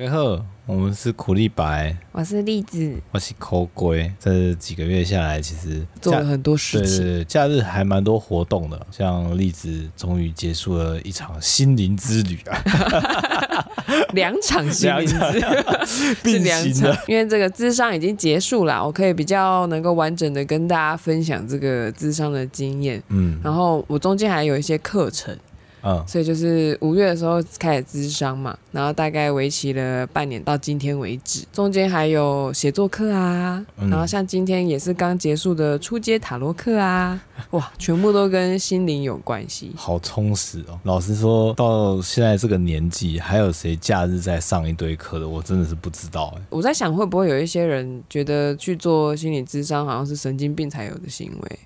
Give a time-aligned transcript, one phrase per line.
[0.00, 4.10] 大家好，我们是苦力白，我是栗子，我是抠龟。
[4.18, 6.96] 这几个月下来，其实做了很多事情。
[6.96, 13.66] 对对对，假日还蛮多活动的，像栗子终于结束了一场心灵之旅啊，
[14.16, 15.40] 两场心灵之旅，
[15.84, 23.02] 是两场，因为这个智商已经结束了，我可以比较能够完整的跟大家分享这个智商的经验。
[23.08, 25.36] 嗯，然后我中间还有一些课程。
[25.82, 37.20] 嗯，所以就是五月的时候开始咨商嘛，然后大概为期了半年，到今天为止，中间还有写作课啊，嗯、然后像今天也是刚结束的初阶塔罗课啊，
[37.52, 40.78] 哇，全部都跟心灵有关系，好充实哦。
[40.84, 45.28] 老实说，到现在这个年纪，还有谁假日在上一堆课的？
[45.28, 46.42] 我真的是不知道哎。
[46.50, 51.58] 我在想，会不会有一些人觉得去做心理咨商好像是神经病才有的行为？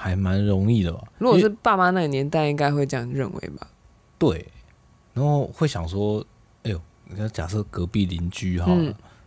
[0.00, 1.04] 还蛮容易的吧？
[1.18, 3.68] 如果是爸妈那个年代，应该会这样认为吧？
[4.18, 4.48] 对，
[5.12, 6.24] 然后会想说
[6.64, 8.72] ：“哎呦，你要，假设隔壁邻居哈，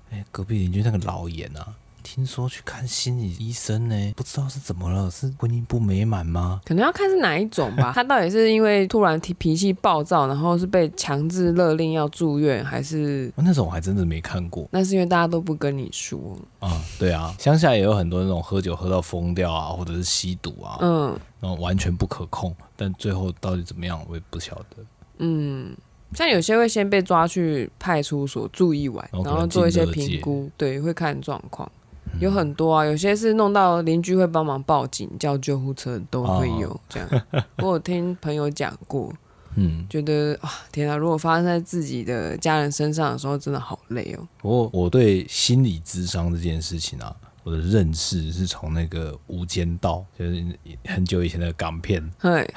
[0.10, 6.62] 哎、嗯，隔壁邻居那个老严啊。”听说去看心理医生呢，不知道是怎么了，是婚姻不美满吗？
[6.66, 7.94] 可能要看是哪一种吧。
[7.96, 14.68] 他到底是因为突然脾脾气暴躁，然后是被强制勒令要住院，还是那种我还真的没看过。
[14.70, 16.80] 那是因为大家都不跟你说啊。
[17.00, 22.56] 对啊，乡下也有很多那种喝酒喝到疯掉啊，或者是吸毒啊，嗯，然后完全不可控。
[22.76, 24.84] 但最后到底怎么样，我也不晓得。
[25.20, 25.76] 嗯，
[26.14, 31.72] 像有些会先被抓去派出所住一晚，然后做一些评估，对，会看状况。
[32.20, 37.10] 有很多啊，有些是弄到邻居会帮忙报警，叫救护车都会有这样。
[37.58, 39.12] 我有听朋友讲过，
[39.56, 44.28] 嗯，觉得啊，天啊，如果发生在自己的家人身上的时候，真的好累哦。
[44.42, 50.44] 不过我对心理咨商这件事情啊，我的认识是从那个《无间道》，就是
[50.86, 52.02] 很久以前的港片。
[52.22, 52.54] 对，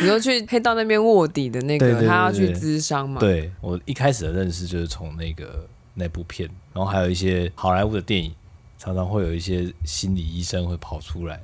[0.00, 3.18] 你说去黑道那边卧底的那个，他要去咨商嘛？
[3.20, 5.66] 对，我一开始的认识就是从那个。
[6.00, 8.34] 那部片，然后还有一些好莱坞的电影，
[8.78, 11.38] 常常会有一些心理医生会跑出来，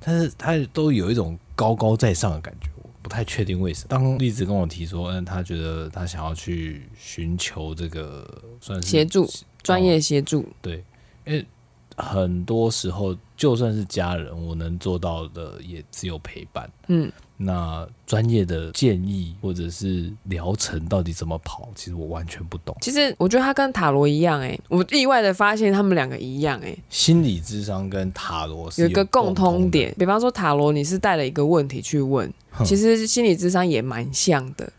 [0.00, 3.86] 但是他都有一种高高在上的感觉，我不太确定为什么。
[3.88, 8.28] 当栗子跟我提说，嗯，他觉得他想要去寻求这个
[8.60, 9.30] 算是协助，
[9.62, 10.82] 专业协助，对，
[11.24, 11.46] 因为
[11.96, 17.10] 很多时候就算是家人，我能做到的也只有陪伴，嗯。
[17.44, 22.76] 那专业的建议或者是疗程到底怎么跑，其实我完全不懂。
[22.80, 29.94] 其实我觉得他跟塔罗一样，哎，我意外的发现他们两个一样，哎，心理智商跟塔罗是有一个共通点。
[29.98, 32.32] 比方说塔罗，你是带了一个问题去问，
[32.64, 34.72] 其实心理智商也蛮像的。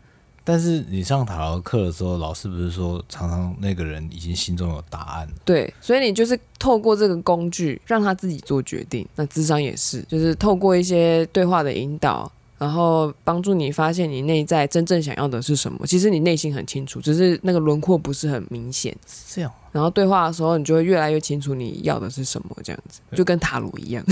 [0.46, 5.28] 但是你上塔罗课的时候，老师不是说常常那个人已经心中有答案？
[5.42, 9.08] 对，所以你就是透过这个工具让他自己做决定。
[9.16, 12.30] 那智商也是，就是透过一些对话的引导。
[12.58, 15.86] 然后帮助你发现你内在真正想要的是什么。
[15.86, 18.94] 其实你内心很清楚，只是那个轮廓不是很明显。
[19.06, 19.52] 是这样。
[19.72, 24.04] 然后对话的时候，你就会越来越清楚你要的是什么，这样子就跟塔罗一样。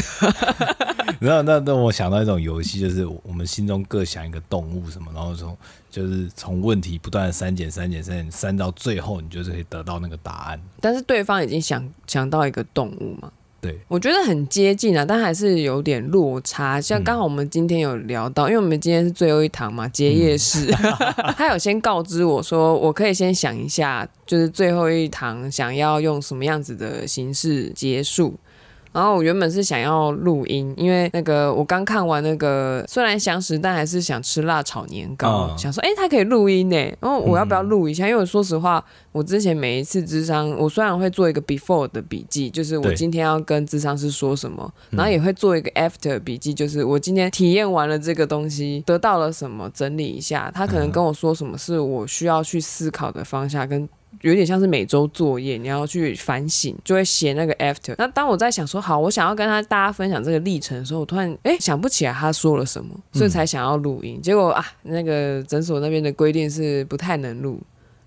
[1.21, 5.57] 然后那那我想到一种游戏，就是我们心中各想一个动物什么，然后从
[5.89, 10.61] 就是从问题不断的删减、删减、删减，删到最后，你就是可以得到那个答案。
[10.81, 13.31] 但是对方已经想想到一个动物嘛？
[13.63, 16.81] 对，我觉得很接近啊，但还是有点落差。
[16.81, 28.35] 像刚好我们今天有聊到，嗯、因为我们今天是最后一堂嘛，结业式，嗯、 他有先告知我说，我可以先想一下，就是最后一堂想要用什么样子的形式结束。
[28.93, 36.77] 然后我原本是想要录音，因为那个我刚看完那个，虽然详实，但还是想吃辣炒年糕，嗯、想说，哎，他可以录音呢。
[37.01, 38.05] 然后我要不要录一下？
[38.05, 50.51] 嗯、因为我说实话，我之前每一次智商，我虽然会做一个 before 的笔记，就是我今天要跟智商师说什么，然后也会做一个 after 笔记，就是我今天体验完了这个东西，得到了什么，整理一下。
[50.55, 53.89] 他可能跟我说什么是我需要去思考的方向跟。
[54.21, 57.95] 有点像是每周作业，你要去反省，就会写那个 after。
[57.99, 64.19] 那当我在想说好，我想要跟他大家分享这个历程的时候，我突然哎、欸、想不起来他说了什么，所以才想要录音。
[64.19, 67.61] 嗯、结果啊，那个诊所那边的规定是不太能录，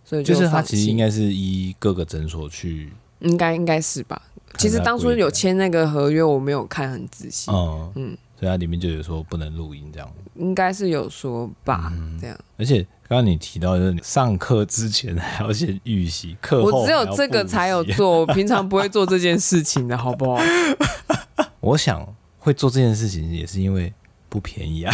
[0.03, 4.21] 所以就，就是他其实应该是依各个诊所去，应该应该是吧。
[4.57, 7.51] 其实当初有签那个合约，我没有看很仔细。
[7.51, 10.09] 嗯嗯，所以它里面就有说不能录音这样。
[10.35, 12.37] 应该是有说吧，嗯、这样。
[12.57, 20.41] 而且刚刚你提到，就是你上课之前还要先预习，课后我只有这个才有做，我平常不会做这件事情的，好不好？
[21.61, 22.03] 我想
[22.39, 23.93] 会做这件事情也是因为
[24.27, 24.93] 不便宜啊，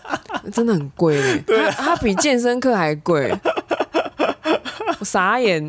[0.52, 3.34] 真的很贵嘞，它它比健身课还贵。
[4.98, 5.66] 我傻眼，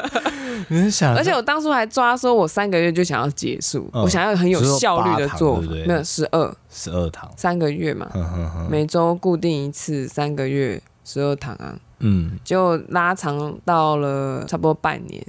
[0.68, 10.78] 你想，而且我当初还抓说，我三个月就想要结束，嗯、我想要很有效率的做法，没有十二，十二堂，三个月嘛，呵呵呵每周固定一次，三个月
[11.08, 15.26] 十二堂啊，嗯，就拉长到了差不多半年。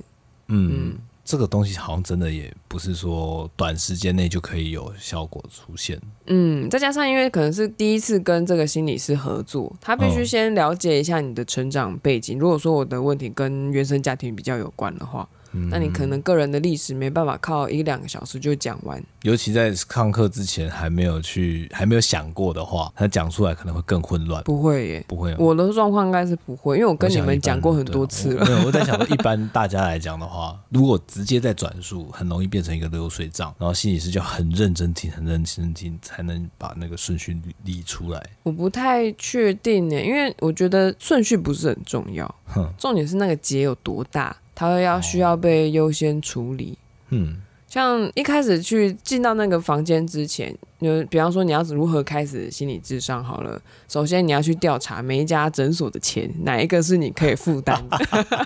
[0.47, 5.97] 嗯，嗯这个东西好像真的也不是说短时间内就可以有效果出现。
[6.25, 12.37] 嗯，再加上因为可能是第一次跟这个心理师合作，他必须先了解一下你的成长背景。
[12.37, 15.27] 嗯、如果说我的问题跟原生家庭比较有关的话。
[15.69, 24.43] 那你可能个人的历史没办法靠一两个小时就讲完，尤其在上课之前还没有去还没有想过的话，他讲出来可能会更混乱。
[24.43, 25.35] 不会耶，不会。
[25.37, 28.45] 我的状况应该是不会，因为我跟你们讲过很多次了。
[28.47, 38.23] 没有，我在想说，一般大家来讲的话，如果直接在转述，很容易变成一个流水账，然后心理师就很认真听，很认真听，才能把那个顺序理出来。
[38.43, 44.35] 我不太确定呢，因为我觉得顺序不是很重要，哼，重点是那个结有多大。
[44.59, 46.77] 他要需要被优先处理。
[47.11, 53.57] 嗯，像一开始去进到那个房间之前，就比方说你要如何开始心理智商好了。
[53.87, 57.97] 首先你要去调查每一家诊所的钱，哪一个是你可以负担的？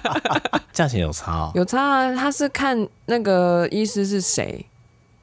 [0.71, 1.51] 价钱有差哦？
[1.55, 2.15] 有差啊。
[2.15, 4.63] 他是看那个医师是谁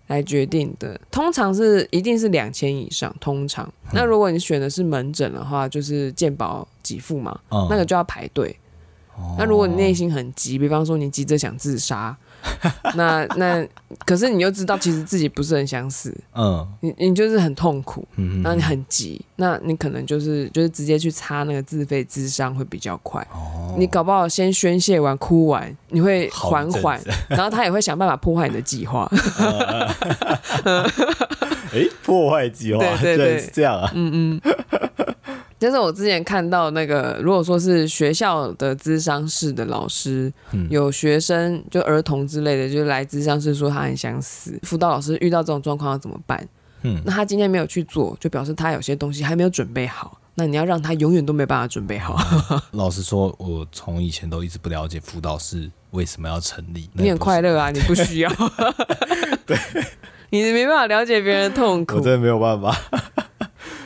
[0.09, 3.15] 来决定的，通常是一定是两千以上。
[3.21, 8.57] 通常，那如果你选的是门诊的话，就是健保给付嘛，嗯，那个就要排队。
[9.39, 12.17] 那如果你内心很急，比方说你急着想自杀，
[12.95, 13.67] 那那
[14.05, 29.11] 可是你又知道其实自己不是很想死，嗯，你你就是很痛苦，嗯，然后你很急，那你可能就是就是直接去插那个自费咨商会比较快，哦，你搞不好先宣泄完哭完，你会缓缓， 然后他也会想办法破坏你的计划，
[31.73, 34.55] 哎，破坏计划，对对对，是这样啊，嗯嗯。
[35.61, 46.49] 就是我之前看到那个，如果说是学校的咨商室的老师，嗯、有学生就儿童之类的，就来咨商室说他很想死，辅导老师遇到这种状况要怎么办？
[46.83, 50.19] 嗯，那他今天没有去做，就表示他有些东西还没有准备好。
[50.35, 52.17] 那你要让他永远都没办法准备好。
[52.73, 56.89] 老实说，我从以前都一直不了解辅导室为什么要成立。
[56.95, 58.33] 你很快乐啊，你不需要。
[59.45, 59.59] 对，
[60.31, 62.75] 你没办法了解别人的痛苦，我真的没有办法。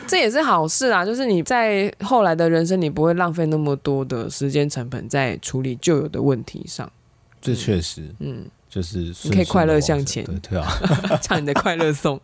[0.06, 6.90] 这也是好事啊，就是你在后来的人生，你不会浪费那么多的时间成本在处理旧有的问题上。
[7.40, 10.66] 这确实，嗯，就是你可以快乐向前，对对啊，
[11.20, 12.18] 唱你的快乐颂，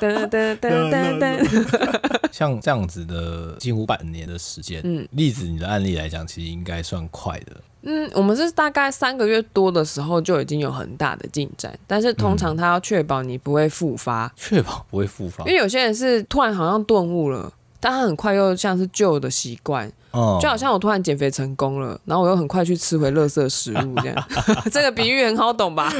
[0.00, 2.28] 噔噔噔噔噔。
[2.32, 7.60] 像这样子的近乎半年的时间，嗯，例子你的案例来讲，其实应该算快的。
[7.82, 19.90] 嗯，我们是大概三个月多的时候就已经有很大的进展，但是通常他要确保你不会复发，确、嗯、保不会复发，因为有些人是突然好像顿悟了，但他很快又像是旧的习惯。
[20.12, 24.28] 哦，就好像我突然减肥成功了，然后我又很快去吃回垃圾食物这样，
[24.70, 25.92] 这个比喻很好懂吧？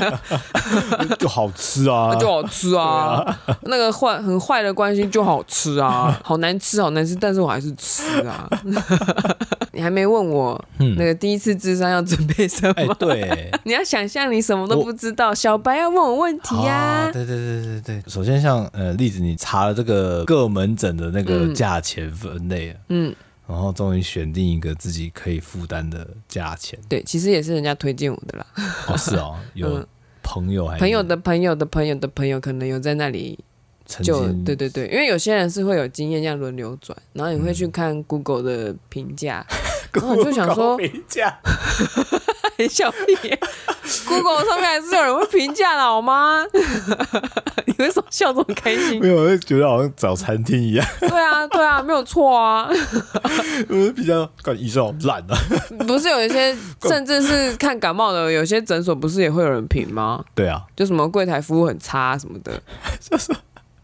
[1.19, 2.85] 就好吃啊，就好吃啊，
[3.47, 3.59] 啊。
[3.62, 8.49] 那个坏很坏的关系就好吃啊， 好难吃好难吃，但是我还是吃啊。
[9.75, 10.62] 你还没问我，
[10.99, 12.75] 那个第一次智商要准备什么？
[12.76, 17.11] 欸、对，你要想象你什么都不知道，小白要问我问题呀、啊啊。
[17.11, 23.08] 对对对对对，首先像呃例子，你查了这个各门诊的那个价钱分类，嗯。
[23.08, 23.15] 嗯
[23.47, 26.79] 然后终于选定一个自己可以负担的价钱。
[26.89, 28.47] 对，其实也是人家推荐我的啦。
[28.89, 29.87] 哦，是哦， 有
[30.23, 33.39] 朋友还是、嗯、朋友的朋友的朋友的朋友，可能有在那里
[33.84, 39.58] 就对对对，因为有些人是会有经验这样轮流转，然后你会去看 Google 的评价，嗯、
[40.01, 41.37] 然后你就想说评价，
[42.59, 43.17] 很小屁。
[44.06, 46.44] Google 上面还是有人会评价的好吗？
[47.67, 49.01] 你为什么笑这么开心？
[49.01, 50.87] 没有，我就觉得好像找餐厅一样。
[51.01, 52.69] 对啊，对啊，没有错啊。
[53.69, 55.37] 我比较感医生好烂啊。
[55.87, 60.25] 不是有一些，甚至是看感冒的，有些诊所不是也会有人评吗？
[60.35, 62.53] 对啊，就什么柜台服务很差什么的。
[63.01, 63.35] 就是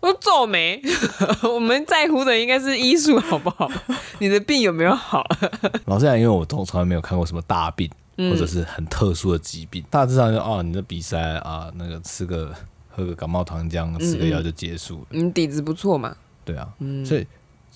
[0.00, 0.80] 我皱眉。
[1.42, 3.70] 我们在乎的应该是医术好不好？
[4.20, 5.26] 你的病有没有好？
[5.86, 7.90] 老实讲，因为我从从来没有看过什么大病。
[8.18, 12.52] 或者是很特殊的疾病，嗯、大致上就哦，你的比赛啊，那个吃个
[12.88, 15.06] 喝个感冒糖浆，吃个药就结束了。
[15.10, 16.16] 你，底子不错嘛。
[16.44, 17.24] 对啊，嗯、所以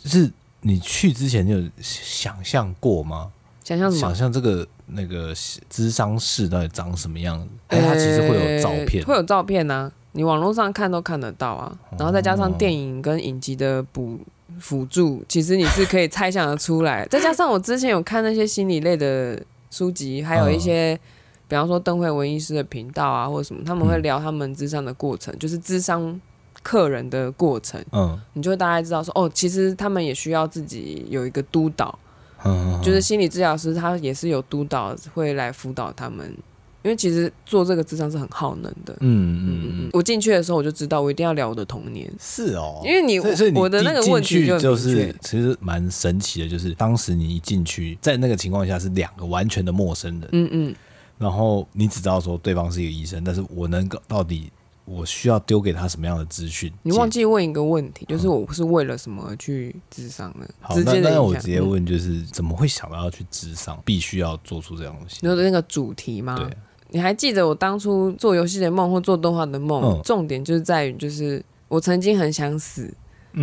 [0.03, 0.29] 就是
[0.63, 3.31] 你去之前就想象过吗？
[3.63, 4.01] 想象什么？
[4.01, 5.33] 想象这个那个
[5.71, 7.49] 智商室到底长什么样子？
[7.69, 9.93] 哎、欸，它其实会有照片，会有照片呢、啊。
[10.11, 11.79] 你网络上看都看得到啊。
[11.97, 14.19] 然后再加上电影跟影集的补
[14.59, 17.07] 辅助，其实你是可以猜想得出来。
[17.07, 19.41] 再加上我之前有看那些心理类的。
[19.73, 21.00] 书籍还有一些，嗯、
[21.49, 26.21] 比方说邓惠文医师的频道啊，或者什么，他们会聊他们咨商的过程，嗯、就是咨商
[26.62, 27.83] 客人的过程。
[27.91, 31.99] 嗯，你就会大概知道说，哦，其实他们也需要自己有一个督导，
[32.45, 36.37] 嗯，就是心理治疗师他也是有督导会来辅导他们
[36.83, 38.93] 因为其实做这个智商是很耗能的。
[39.01, 39.91] 嗯嗯嗯嗯。
[39.93, 42.11] 我进去的时候我就知道，我一定要聊我的童年。
[42.21, 50.29] 是哦，因为你，所以你我的那个问题就，就是其实蛮神奇的，就是当时你一进去，在那个情况下是两个完全的陌生人。
[50.33, 50.75] 嗯嗯。
[51.19, 54.51] 然后你只知道说对方是一个医生，但是我能够到底。
[54.85, 56.71] 我需要丢给他什么样的资讯？
[56.83, 60.45] 你忘记问一个问题，就是我是为了什么而去智商呢？
[60.61, 63.81] 好，那那我直接问，就是怎么会想到要去智商？
[63.85, 65.19] 必须要做出这样东西？
[65.23, 66.37] 你说的那个主题吗？
[66.37, 66.57] 对。
[66.93, 72.93] 你还记得我当初做游戏的梦或做动画的梦，重点就是在于，就是我曾经很想死。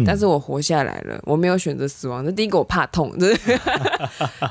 [0.05, 2.23] 但是我活下来了，我没有选择死亡。
[2.23, 3.35] 这第一个我怕痛，就 是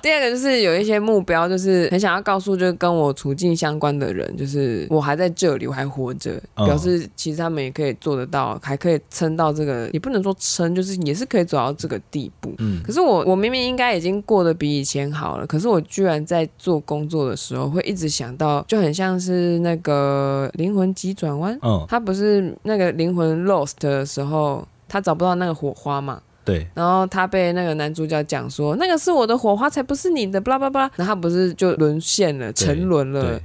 [0.03, 12.53] 第二个就是有一些目标，就是很想要告诉，就是跟我处境相关的人，就是我还在这里，我还活着，表示其实他们也可以做得到，还可以撑到这个，也不能说撑，就是也是可以走到这个地步。
[12.59, 21.59] 嗯，可是我我明明应该已经过得比以前好了，可是我居然在做工作的时候会一直想到，就很像是那个灵魂急转弯。
[21.63, 24.67] 嗯，他不是那个灵魂 lost 的时候。
[24.89, 26.21] 他找不到那个火花嘛？
[26.45, 26.67] 对。
[26.75, 30.91] 然后他被那个男主角讲说：“那个是我的火花，才不是你的。”巴拉巴拉。
[30.97, 33.39] 然后他不是就沦陷了、沉沦了？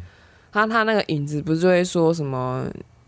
[0.52, 2.66] 他他那个影子不是就会说什么？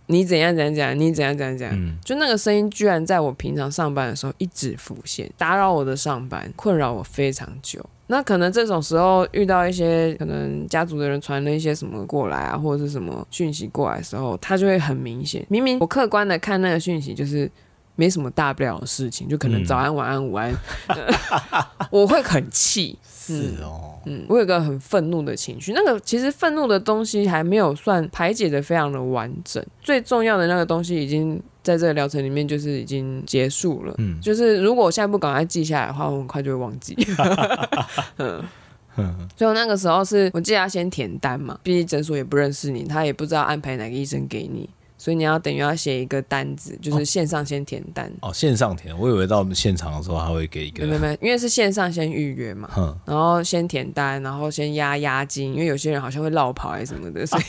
[0.08, 1.00] 你怎样怎样讲？
[1.00, 1.72] 你怎样怎样讲？
[1.74, 1.98] 嗯。
[2.04, 7.84] 就那个声音居然在我平常上班的时候一直浮现，打扰我的上班，困扰我非常久。
[8.08, 15.44] 那可能这种时候遇到一些可能家族的人传了一些什么过来啊，或者是什么讯息过来的时候，他就会很明显。
[15.50, 17.50] 明明我客观的看那个讯息，就是。
[17.96, 20.54] 没什么大不了的事情，就可能早安、晚安、午安，
[21.90, 22.98] 我会很气。
[23.04, 25.74] 是哦，嗯，我有个很愤怒的情绪。
[25.74, 33.96] 那个其实愤怒的东西还没有算排解的非常的完整，最重要的那个东西已经在这个疗程里面就是已经结束了。
[33.98, 36.96] 嗯，就是如果我现在不赶快记下来的话，我很快就会忘记。
[38.18, 38.44] 嗯
[38.98, 44.70] 嗯，所以那个时候是我记得要先填单嘛，毕竟诊所也不认识你，他也不知道安排哪个医生给你。
[45.06, 48.34] 所以你要等于要写一个单子，就是线上先填单哦，哦。
[48.34, 50.84] 线上填，我以为到现场的时候他会给一个。
[50.88, 57.44] 没没，因为是线上先预约嘛，哼然后先填单，然后先压押金，因为有些人好像会落跑还是什么的，所以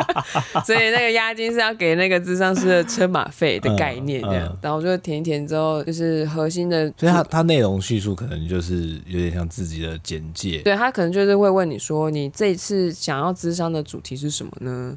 [0.64, 4.46] 所以那个押金是要给那个咨商师的车马费的概念这样。
[4.46, 10.62] 嗯嗯、然后就填一填之后，就是核心的，所以它它内容叙述可能就是有点像自己的简介。
[10.62, 14.96] 对，他可能就是会问你说，你这次想要咨商的主题是什么呢？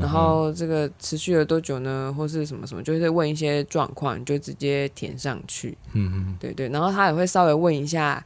[0.00, 2.14] 然后这个持续了多久呢？
[2.16, 5.76] 或是什么什么，就是问一些状况，你就直接填上去。
[5.92, 6.68] 嗯嗯，对对。
[6.68, 8.24] 然后他也会稍微问一下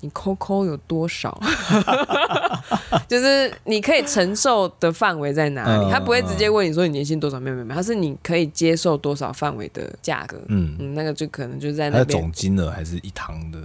[0.00, 1.40] 你扣扣有多少，
[3.08, 5.90] 就是你可以承受的范围在哪里。
[5.90, 10.38] 他不会直接问你说你年薪多少，没有没有他是你可以接受多少范围的价格。
[10.48, 12.20] 嗯嗯，那个就可能就是在那边。
[12.20, 13.58] 总金额还是一堂的？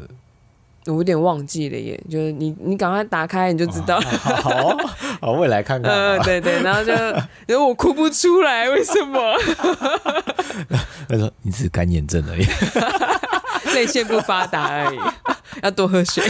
[0.85, 3.97] 我有点忘记了耶，就是你，你赶快打开，你就知道。
[3.97, 4.77] 哦、好，好，
[5.21, 5.91] 好，我也来看看。
[5.91, 6.91] 嗯、呃，对对，然后就，
[7.47, 9.19] 因为我哭不出来，为什么？
[11.07, 12.45] 他说你只是干眼症而已，
[13.75, 14.99] 泪腺不发达而已，
[15.61, 16.23] 要多喝水。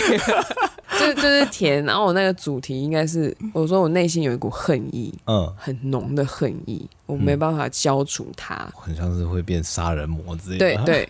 [1.00, 10.84] 就就是甜，然后我那个主题应该是，我说我内心有一股恨意，嗯，很浓的恨意，我没办法消除它，很像是会变杀人魔之类的。
[10.84, 11.10] 对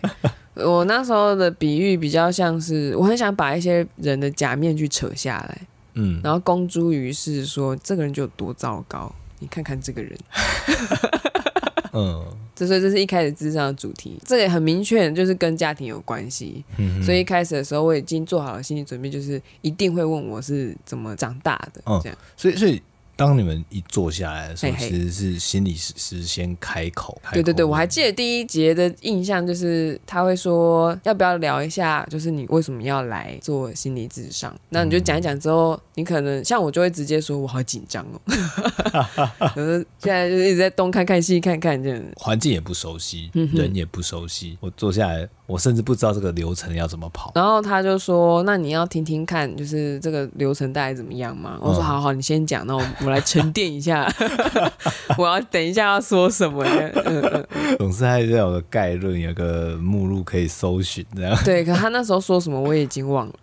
[0.54, 5.60] 我那时候的比喻比较像是，我很想把一些人的假面具扯下来，
[5.94, 10.18] 嗯，然后公诸于世，说这个人就有多糟糕，你看看这个人，
[11.94, 22.82] 嗯， 这所以这是一开始智商的主题，这也很明确，就是跟家庭有关系，嗯，所以一开始的时候我已经做好了心理准备，就是一定会问我是怎么长大的，嗯，这样，所以所以。
[23.14, 27.20] 当你们一坐下来的时候，其实是心理师先开口。
[27.32, 34.54] 对对对，我还记得第一节的印象就是他会说要不要聊一下，就是你为什么要来做心理智商？
[34.70, 38.20] 那你就讲一讲之后，你可能像我就会直接说，我好紧张哦。
[39.54, 44.56] 可是现在就是一直在东看看西看看这样，环境也不熟悉，人也不熟悉。
[44.60, 47.30] 我坐下来，我甚至不知道这个流程要怎么跑。
[47.36, 54.10] 然后他就说：“那你要听听看，就是这个流程大概怎么样嘛？”我说：“好好，你先讲，那我我。”来沉淀一下，
[55.18, 56.90] 我要等一下要说什么呢？
[57.04, 57.22] 嗯
[57.52, 61.38] 嗯，总是还是有个概论，有个目录可以搜寻这样。
[61.44, 63.34] 对，可他那时候说什么我已经忘了。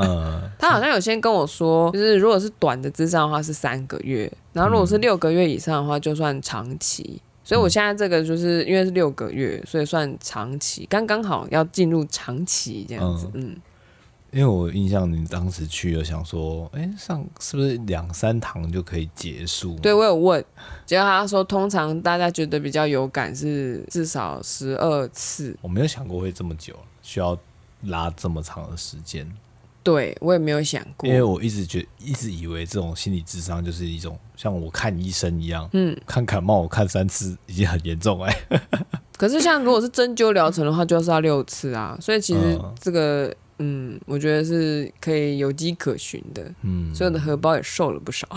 [0.00, 7.22] 嗯， 他好像有先跟我说，就是如果是短的咨商的话是三个月，然后如果是六个月以上的话就算长期。
[7.46, 13.30] 所以我现在这个就是因为是六个月，所以算长期，刚刚好要进入长期这样子。
[13.34, 13.56] 嗯。
[14.32, 19.76] 因为我印象你当时去有想说，哎，上是不是两三堂就可以结束？
[19.76, 20.44] 对，我有问，
[20.84, 25.56] 结果他说通常大家觉得比较有感是至少十二次。
[25.62, 27.38] 我没有想过会这么久，需要
[27.82, 29.32] 拉这么长的时间。
[29.86, 38.36] 对我也没有想过，因为我一直觉一直以为这种心理智商就是一种像我看医生一样，嗯，看感冒我看三次已经很严重哎。
[39.16, 43.28] 可是像如果是针灸疗程的话，就是要六次啊，所以其实这个。
[43.28, 46.44] 嗯嗯，我觉得是可以有迹可循的。
[46.60, 48.28] 嗯，所以我的荷包也瘦了不少。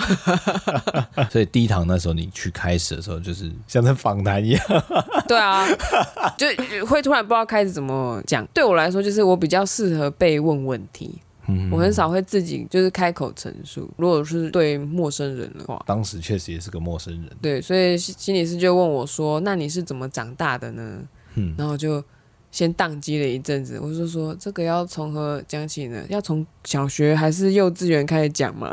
[1.29, 4.63] 所以第一堂那时候你去开始的时候，就是像在访谈一样。
[5.27, 5.67] 对啊，
[6.37, 6.47] 就
[6.85, 8.47] 会突然不知道开始怎么讲。
[8.53, 11.19] 对我来说，就是我比较适合被问问题。
[11.49, 13.89] 嗯，我很少会自己就是开口陈述。
[13.97, 17.29] 如果是对陌生人的话，当时确实也是个陌生人。
[17.41, 21.01] 对，所以心理师就问我说：“那你是怎么长大的呢？”
[21.35, 22.03] 嗯，然后就。
[22.51, 26.03] 先宕机了一阵子，我就说这个要从何讲起呢？
[26.09, 28.71] 要从小学还是幼稚园开始讲吗？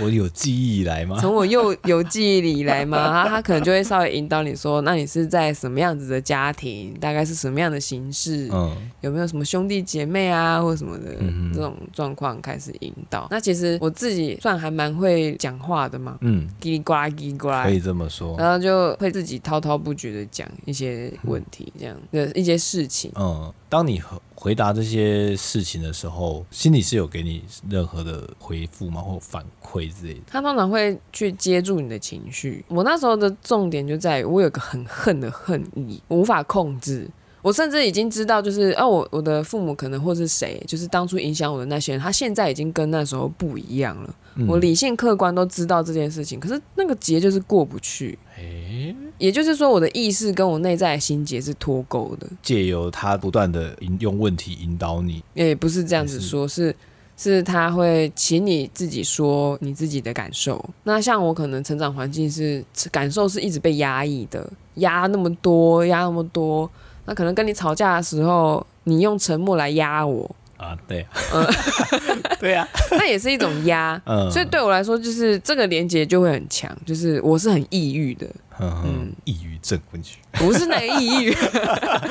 [0.00, 1.18] 我有记忆以来吗？
[1.20, 3.12] 从我幼有记忆以来吗？
[3.26, 6.94] 他他可能就会稍微引导你说，那你是在什么样子的家庭？
[7.00, 8.48] 大概是什么样的形式？
[8.52, 13.26] 嗯，有没有什么兄弟姐妹啊，或什么的、嗯、这种状况开始引导？
[13.30, 18.36] 那其实我自己算还蛮会讲话的嘛，嗯，叽里呱啦叽里呱啦，可以这么说。
[18.38, 22.51] 然后就会自己滔滔不绝的讲一些问题，这样的一些。
[22.56, 24.02] 事情，嗯，当你
[24.34, 29.00] 回答这些事情的时候，心里是有给你任何的回复吗？
[29.00, 30.20] 或反馈之类的？
[30.26, 32.64] 他通常会去接住你的情绪。
[32.68, 37.08] 我那时候的重点就在于，我有个很恨的恨意，我无法控制。
[37.40, 44.14] 我甚至已经知道，就是哦，我我的父母可能或是谁，就是当初影响我的那些人，他现在已经跟那时候不一样了。
[44.36, 48.16] 嗯、我理性客观都知道这件事情，可是那个结就是过不去。
[48.42, 52.26] 欸、也就是说，我的意识跟我内在的心结是脱钩的。
[52.42, 56.74] 借由他不断的引用问题引导你，也不是这样子说，是
[57.16, 60.64] 是，是他会请你自己说你自己的感受。
[60.84, 66.68] 那像我可能成长环境是感受是一直被压抑的，压那么多，压那么多。
[67.04, 70.30] 那可能跟你吵架的时候，你用沉默来压我
[70.62, 70.76] 啊？
[70.86, 71.46] 对，嗯，
[72.38, 74.00] 对呀， 那也是一种压。
[74.06, 78.26] 嗯，所以对我来说，就是这个连接就会很强，就是我是很抑郁的。
[78.60, 81.36] 嗯，抑郁症问题不是那个抑郁，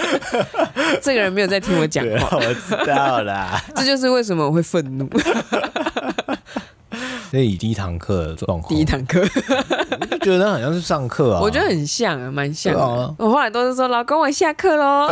[1.01, 3.61] 这个人没有在听我讲话，我知道啦。
[3.75, 5.09] 这就是为什么我会愤怒。
[7.29, 11.40] 所以第一堂课状况，第一堂课，我就觉得那好像是上课啊。
[11.40, 12.81] 我觉得很像啊，蛮像的。
[12.81, 15.09] 啊、我后来都是说，老公，我下课喽。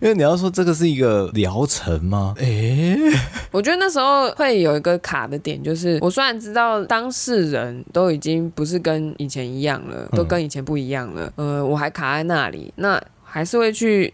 [0.00, 2.34] 因为你要说这个是一个疗程吗？
[2.38, 2.96] 哎、欸，
[3.50, 14.12] 我觉得那时候会有一个卡的点，就是我虽然知道当事人都已经不是跟以前一样了，都跟以前不一样了，嗯、呃，我还卡在那里，那还是会去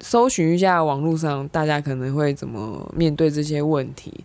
[0.00, 4.24] 搜寻一下网络上大家可能会怎么面对这些问题。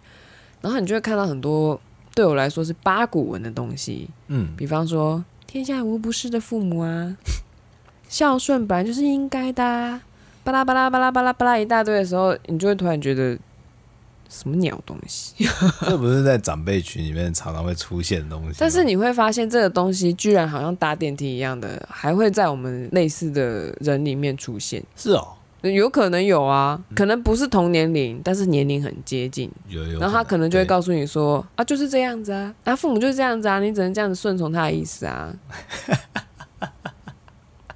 [0.62, 1.80] 然后你就会看到很多
[2.16, 7.16] 对我来说是八股文的东西，嗯，比方说天下无不是的父母啊，
[8.10, 10.02] 孝顺本来就是应该的，啊，
[10.46, 13.38] 巴拉巴拉巴拉巴拉巴拉一大堆的时候，你就会突然觉得
[14.30, 15.34] 什么鸟东西？
[15.82, 18.58] 这不是在长辈群里面常常会出现的东西？
[18.60, 24.84] 但是你会发现这个东西居然好像搭电梯一样的，还会在我们类似的人里面出现。
[24.96, 25.30] 是哦。
[25.64, 29.52] 有可能有啊，可能不是同年龄，但是年龄很接近。
[29.68, 30.00] 有有。
[30.00, 35.34] 然后他可能就会告诉你说：“啊，就是这样子啊，啊，父母就是这样子啊，你只能这样子顺从他的意思啊。”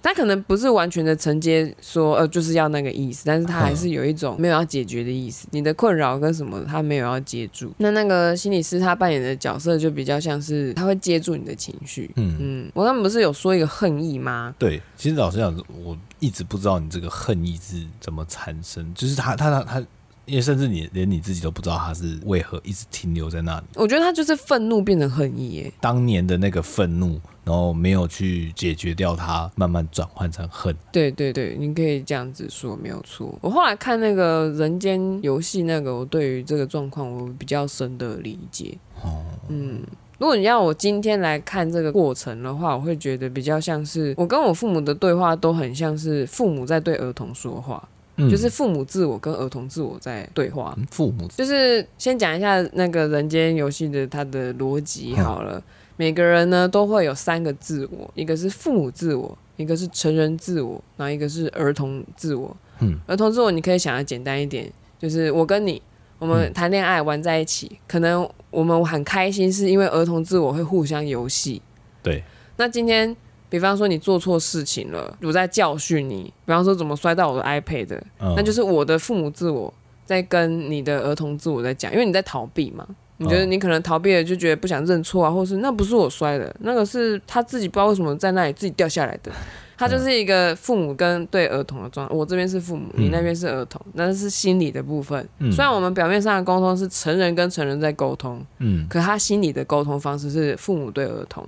[0.01, 5.47] 他可能不是完全的承接说，呃，就是要那个意思，但是他还是有一种没有要解决的意思。
[5.51, 7.73] 你的困扰跟什么，他没有要接住。
[7.77, 12.09] 那那个心理师他扮演的角色就比较像是他会接住你的情绪。
[12.15, 14.55] 嗯嗯，我刚刚不是有说一个恨意吗？
[14.57, 19.83] 对，其实老实讲，我一直不知道你这个恨意是怎么产生，就是他他他他。
[20.29, 23.65] 他因为甚至你连你自己都不知道他是为何一直停留在那里。
[23.75, 25.73] 我觉得他就是愤怒变成恨意耶。
[25.81, 30.75] 当年的那个愤怒，然后没有去解决掉它，慢慢转换成恨。
[30.91, 33.37] 对对对，你可以这样子说，没有错。
[33.41, 38.77] 我后来看那个人间游戏那个，我对于这个状况我比较深的理解。
[39.01, 39.81] 哦，嗯，
[40.19, 47.87] 如果你要我今天来看这个过程的话，我会觉得比较像是我跟我父母的对话都很像是父母在对儿童说话。
[48.27, 50.75] 就是父母自我跟儿童自我在对话。
[50.89, 55.61] 父母就是先讲一下那个人间游戏的它的逻辑好了。
[55.95, 62.55] 每个人呢都会有三个自我，一个是父母自我，一个是成人自我，然后一个是儿童自我。
[62.79, 65.81] 嗯，儿童自我你可以想的简单一点，就是我跟你
[66.17, 71.61] 我们谈恋爱玩在一起，可能我们很开心，是因为儿童自我会互相游戏。
[72.01, 72.23] 对，
[72.57, 73.15] 那今天。
[73.49, 76.31] 比方说你做错事情了，我在教训你。
[76.45, 79.73] 比方说怎么摔到我的 iPad，嗯，那就是我的父母自我
[80.05, 82.87] 在跟你的儿童自我在讲，因为你在逃避嘛。
[83.21, 89.29] 你觉得你可能逃避了，就觉得不想认错啊，或是那不是我摔的，那个是他自己不知道为什么在那里自己掉下来的。
[89.77, 92.15] 他就是一个父母跟对儿童的状态。
[92.15, 95.27] 我这边是父母，你那边是儿童，那是心理的部分。
[95.51, 101.45] 虽然我们表面上的沟通是成人跟成人在沟通，嗯，可他心理的沟通方式是父母对儿童。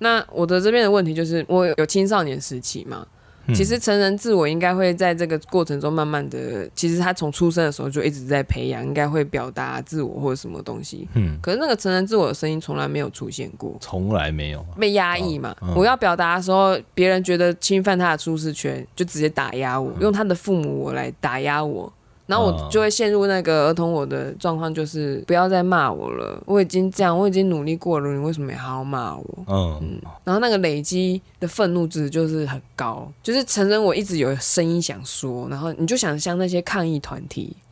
[0.00, 3.06] 那我的这边的问题就是，我有青少年时期嘛？
[3.52, 11.08] 其实成人自我应该会在这个过程中慢慢的，其实他从出生的时候就一直在培养，应该会表达自我或者什么东西。
[11.14, 15.50] 嗯，可是那个成人自我的声音从来没有出现过，从来没有被压抑嘛。
[15.62, 21.92] 哦嗯、我要表达的时候，别人觉得侵犯他的舒适圈，就直接打压我，用他的父母我来打压我。
[22.30, 26.40] 然后我就会陷入那个儿童我的状况，就是不要再骂我了。
[26.46, 29.44] 我已经这样，我已经努力过了，你为什么还要骂我？
[29.48, 37.56] 嗯，嗯，然后那个累积的愤怒值就是很高，就是承认我一直有声音想说，然后你就想像那些抗议团体。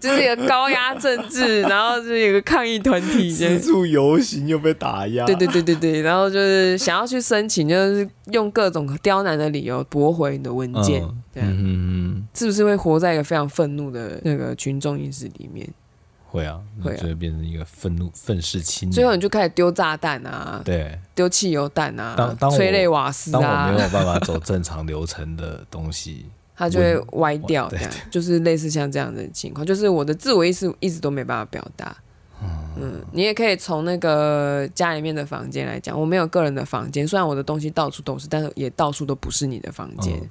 [0.00, 15.68] 就是一个高压政治，然后就是有个抗议团体，四处游行又被打压，对对对对对，然后就是想要去申请，就是用各种刁难的理由驳回你的文件，嗯、嗯嗯，是不是会活在一个非常愤怒的那个群众意识里面？
[16.28, 26.26] 会啊，会啊，就会变成一个愤怒愤世青年，最后你就开始丢炸弹啊，对，丢汽油弹啊，当当催泪瓦斯啊，当我没有办法走正常流程的东西。
[26.58, 31.94] 它就会歪掉，这样就是类似像这样的情况，就是我的自我意识一直都没办法表达。
[32.78, 40.18] 嗯，你也可以从那个家里面的房间来讲，我没有个人的房间，虽然我的东西到处都是，但是也到处都不是你的房间。
[40.18, 40.30] 嗯、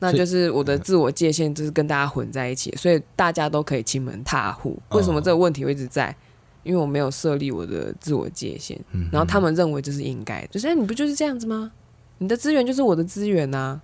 [0.00, 4.78] 那就是我的自我界限就是跟大家混在一起，所以大家都可以亲门踏户。
[4.90, 6.14] 为什么这个问题会一直在？
[6.64, 8.78] 因为我没有设立我的自我界限，
[9.10, 11.72] 然后他们认为这是应该的，就是你不就是这样子吗？
[12.18, 13.82] 你的资源就是我的资源呐、啊。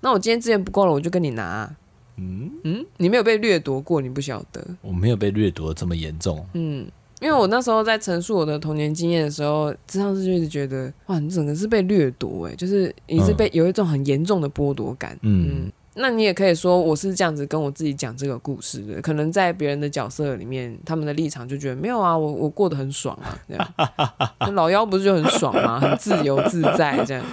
[0.00, 1.76] 那我今天资源不够了，我就跟你拿、啊。
[2.16, 4.62] 嗯嗯，你没有被掠夺过，你不晓得。
[4.82, 6.44] 我没有被掠夺这么严重。
[6.52, 6.86] 嗯，
[7.20, 15.18] 因为我那时候在陈述我的童年经验的时候，智商师就一直觉得，哇，你整个是被掠夺，哎，就是你是被有一种很严重的剥夺感。
[15.22, 24.54] 嗯，嗯，那你也可以说我是这样子跟我自己讲这个故事的，可能在别人的角色里面，他们的立场就觉得没有啊，我我过得很爽啊，这样。
[24.54, 25.80] 老妖不是就很爽吗？
[25.80, 27.24] 很自由自在这样。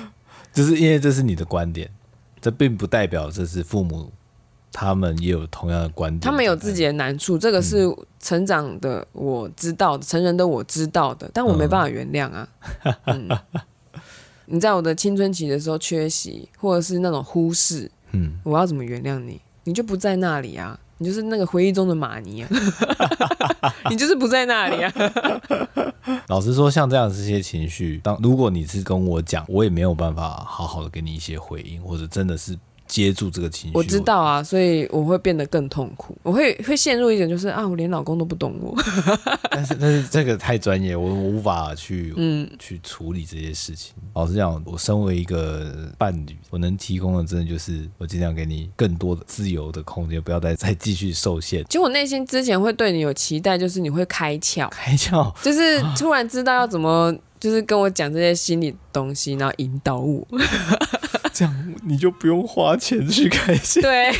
[0.53, 1.89] 就是因为这是你的观点。
[2.41, 4.11] 这并不代表这是父母，
[4.69, 6.19] 他们也有同样的观点。
[6.19, 7.87] 他们有自己的难处，这个是
[8.23, 12.47] 成长的我知道的，嗯、成人的我知道的，但我没办法原谅啊。
[14.47, 19.39] 你在我的青春期的时候缺席，或者是那种忽视，嗯，我要怎么原谅你？
[19.65, 20.79] 你就不在那里啊。
[20.99, 22.49] 你就是那个回忆中的玛尼啊，
[23.89, 24.93] 你就是不在那里啊。
[26.29, 32.57] 老实说，像这样的这些情绪，当如果你是跟我讲，我也没有办法好好的给你一些回应，或者真的是。
[32.93, 38.71] 接住这个情绪，我知道啊，所以我会变得更痛苦，我会会陷入一种，就是啊，我连老公都不懂我。
[39.49, 43.95] 但是但是这个太专业，我我无法去嗯去处理这些事情。
[44.13, 51.65] 老实讲，我身为一个伴侣，我能提供的真的就是我尽量给你更多的自由的空间，不要再再继续受限。
[51.65, 60.27] 其实我内心之前会对你有期待，就是你会开窍，开窍， 就是突然知道要怎么，就是跟我讲这些心理东西，然后引导我。
[61.33, 63.81] 这样你就不用花钱去开心。
[63.81, 64.11] 对，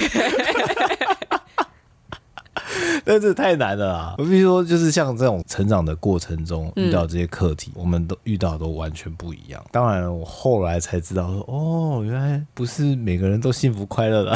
[3.05, 4.15] 但这太难了啊！
[4.17, 9.63] 我必须说，就是像这种成长的过程中遇到这些课题，嗯、我们都遇到都完全不一样。
[9.71, 14.35] 当然，我后来才知道说，哦，原来不是每个人都幸福快乐的，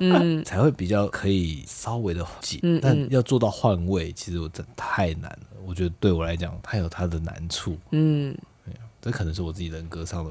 [0.00, 2.58] 嗯， 才会比较可以稍微的解。
[2.62, 5.38] 嗯嗯，但要做到换位，其实我真的太难了。
[5.64, 7.76] 我觉得对我来讲，它有它的难处。
[7.90, 8.36] 嗯，
[9.00, 10.30] 这可能是我自己人格上的。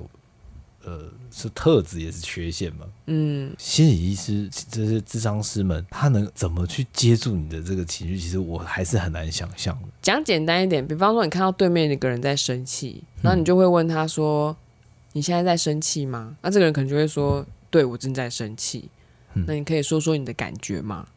[0.84, 2.86] 呃，是特质也是缺陷嘛？
[3.06, 8.17] 嗯，心理医师这些智商师们，他能怎么去接住你的这个情绪？
[8.17, 9.88] 其实我还是很难想象的。
[10.02, 14.56] 讲简单一点，比方说你看到对面一个人在生气，然后你就会问他说：“嗯、
[15.13, 18.89] 你现在在生气吗？”那这个人可能就会说：“对，我正在生气。
[19.34, 21.08] 嗯”那你可以说说你的感觉吗？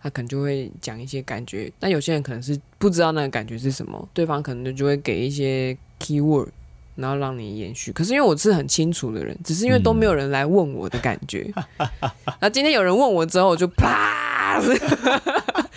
[0.00, 1.72] 他可能就会讲一些感觉。
[1.80, 6.48] 但有些人可能是不知道那个感觉是什么，对方可能就会给一些 keyword。
[6.96, 11.52] 然后让你延续，可是因为我是很清楚的人，只是因为都没有人来问我的感觉。
[11.98, 14.60] 然后今天有人问我之后，我就啪，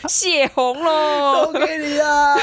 [0.08, 2.36] 血红喽，都给你啊，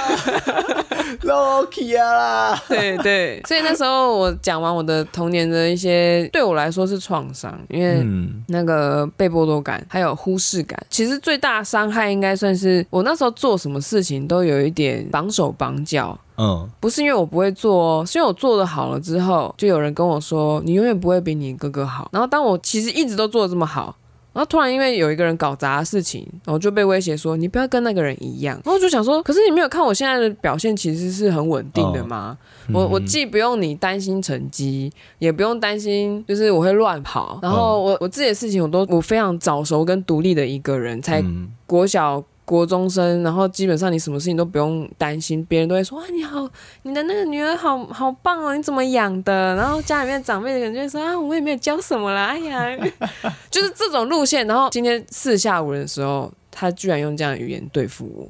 [1.22, 3.42] Loki 啊，对对。
[3.46, 8.04] 所以那时候我讲完我的童年的一些，对我来说是创伤，因为
[8.48, 10.78] 那个被剥夺感还有忽视感。
[10.90, 16.18] 其实最大的伤害应该算是我那时候做什么事情都有一点绑手绑脚。
[16.36, 22.08] 嗯，不是因为我不会做哦，是因为我做的好了之后，就有人跟我说，你永远不会比你哥哥好。
[22.12, 23.94] 然后当我其实一直都做的这么好，
[24.34, 28.56] 然后突然因为有一个人搞砸事情，然后就被威胁说你不要跟那个人一样。
[28.56, 32.36] 然后我就想说，可是你没有看我现在的表现其实是很稳定的吗？
[32.66, 37.38] 哦、我我既不用你担心成绩，也不用担心就是我会乱跑。
[37.40, 41.24] 然后我我自己的事情我都我非常早熟跟独立的一个人，才
[41.66, 42.22] 国小。
[42.44, 46.48] 国中生，然后基本上你什么事情都不用担心，别人都会说哇，你好，
[46.82, 49.54] 你的那个女儿好好棒哦，你怎么养的？
[49.56, 52.76] 然后家里面长辈的人就会说啊，我也没有教什么啦，哎呀，
[53.50, 54.46] 就是这种路线。
[54.46, 58.28] 然后今天四下无人的时候，他居然用这样的语言对付我，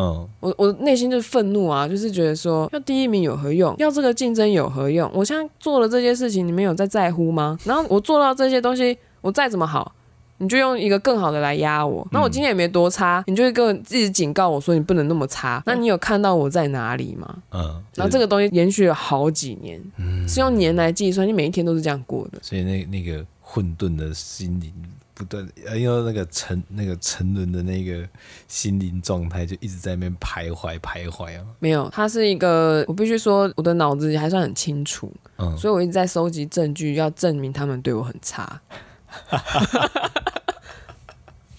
[0.00, 3.74] 嗯，我我内心就是愤怒啊，就是觉得说要第一名有何用？
[3.78, 5.10] 要这个竞争有何用？
[5.12, 7.58] 我现在做了这些事情，你们有在在乎吗？
[7.64, 9.92] 然后我做到这些东西，我再怎么好。
[10.42, 15.62] 你就用一个更好的来压我，那我今天也没多差，你就会跟我一直警告我说你不能那么差。
[15.64, 17.36] 那你有看到我在哪里吗？
[17.52, 22.40] 嗯，然后这个东西延续了好几年，嗯，是用年来计算，你每一天都是这样过的。
[22.42, 24.72] 所以那那个混沌的心灵
[25.14, 28.04] 不断，呃，因为那个沉那个沉沦的那个
[28.48, 31.44] 心灵状态就一直在那边徘徊徘徊啊。
[31.60, 38.60] 没有，它是一个，我必须说我的脑子还算很清楚，嗯，所以我一直在收集证据，要证明他们对我很差。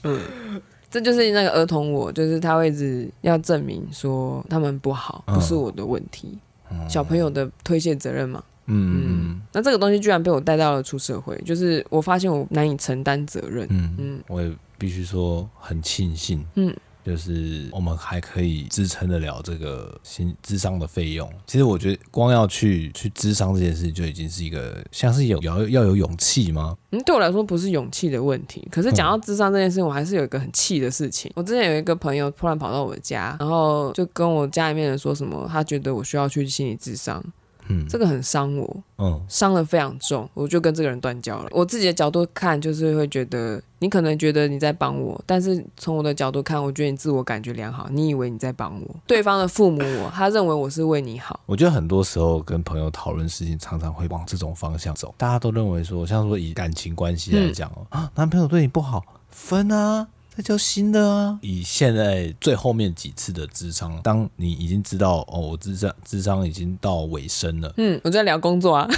[0.03, 0.19] 嗯，
[0.91, 6.37] 这就是那个儿童我，就是他会一直要证明说他们不好，不是我的问题，
[6.71, 8.43] 嗯、小朋友的推卸责任嘛。
[8.65, 9.03] 嗯
[9.35, 13.67] 嗯，那这个东西居然被我带到了出社会，就是我发现我难以承担责任。
[13.69, 16.45] 嗯嗯，我也必须说很庆幸。
[16.55, 16.73] 嗯。
[17.05, 21.29] 就是我们还可以支撑得了这个心智商的费用。
[21.45, 26.77] 其实我觉得光要去去智商这件事情就已经是一个像是有要要有勇气吗？
[26.91, 28.67] 嗯，对我来说不是勇气的问题。
[28.71, 31.31] 可是讲到智商这件事情，我还是有一个很气的事情。
[31.35, 37.23] 我之前有一个朋友突然跑到我家，然后就跟我家里面人说什么，他觉得我需要去心理智商。
[37.69, 41.47] 嗯，这个很伤我，嗯，伤的非常重，我就跟这个人断交了。
[41.52, 48.95] 我自己的角度看，就是会觉得你可能觉得你在帮我，但是从我的角度看，我觉得你自我感觉良好，你以为你在帮我。
[49.08, 51.39] 对方的父母我，他认为我是为你好。
[51.45, 55.13] 我觉得很多时候跟朋友讨论事情，常常会往这种方向走。
[55.17, 60.08] 大家都认为说，像说以感情关系来讲哦，啊，男朋友对你不好，分啊。
[60.36, 61.38] 再交新的啊！
[61.43, 67.72] 以现在最后面几次的智商，当你已经知道哦，我智商智商已经到尾声了。
[67.78, 68.88] 嗯，我在聊工作啊。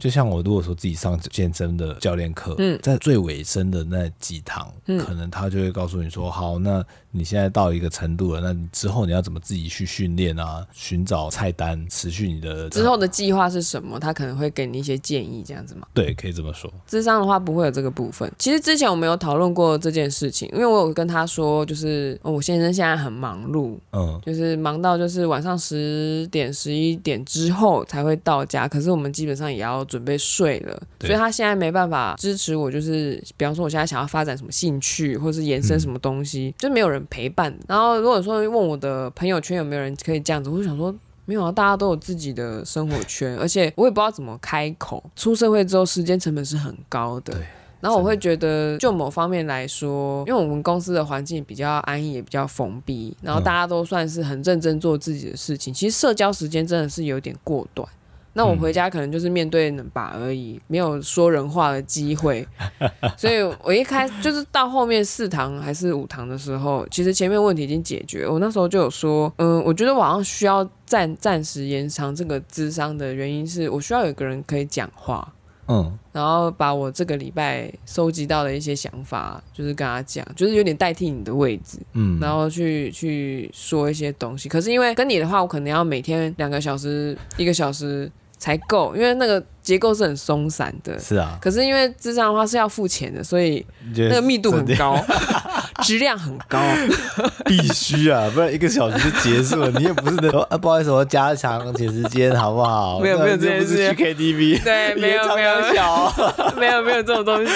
[0.00, 10.64] 就像我如果说自己上健身的教练课，嗯，在最尾声的那几堂，嗯，可能他就会告诉你说，好，那你现在到一个程度了，那你之后你要怎么自己去训练啊？
[10.72, 13.98] 寻找菜单，持续你的之后的计划是什么？
[13.98, 15.86] 他可能会给你一些建议，这样子吗？
[15.94, 16.72] 对，可以这么说。
[16.86, 18.30] 智商的话不会有这个部分。
[18.38, 37.56] 其实之前我们有讨论过这件事情，因为我有跟他说，就是我先生现在很忙碌，嗯，就是忙到就是晚上十点、十一点之后才会到家，可是我们基本上也要准备睡了，所以他现在没办法支持我，就是比方说我现在想要发展什么兴趣，或是延伸什么东西，嗯、就没有人陪伴。
[37.68, 45.02] 然后如果说问我的朋友圈有没有人可以这样子，我就想说没有啊，大家都有自己的生活圈，而且我也不知道怎么开口。
[45.16, 47.36] 出社会之后，时间成本是很高的。
[47.80, 55.72] 然后我会觉得，就某方面来说，因为我们公司的环境比较安逸，也比较封闭，然后大家都算是很认真做自己的事情。
[55.72, 57.88] 其实社交时间真的是有点过短。
[58.32, 62.46] 那我回家可能就是面对冷把而已，没有说人话的机会。
[63.16, 68.28] 所以我一开就是到后面四堂还是五堂的时候，其实前面问题已经解决。
[68.28, 75.32] 我那时候就有说，嗯，我觉得我好像需要暂暂时延长这个智商的原因是我需要有个人可以讲话。
[75.68, 84.48] 嗯，然后把我这个礼拜收集到的一些想法，就是跟他讲，就是有点代替你的位置，嗯，然后去去说一些东西。
[84.48, 89.44] 可是因为跟你的话，我可能要每天两个小时、一个小时才够，因为那个。
[89.66, 91.36] 结构是很松散的，是啊。
[91.42, 94.96] 可是因为智商的话是要付钱的，所以那个密度很高，
[95.82, 96.60] 质量很高，
[97.44, 99.68] 必须啊，不然一个小时就结束了。
[99.72, 103.00] 你也不是那种啊，不好意思，我加长点时间好不好？
[103.00, 106.14] 没有没有这件事，去 KTV，对， 没有没有小，
[106.56, 107.52] 没有没有这种东西。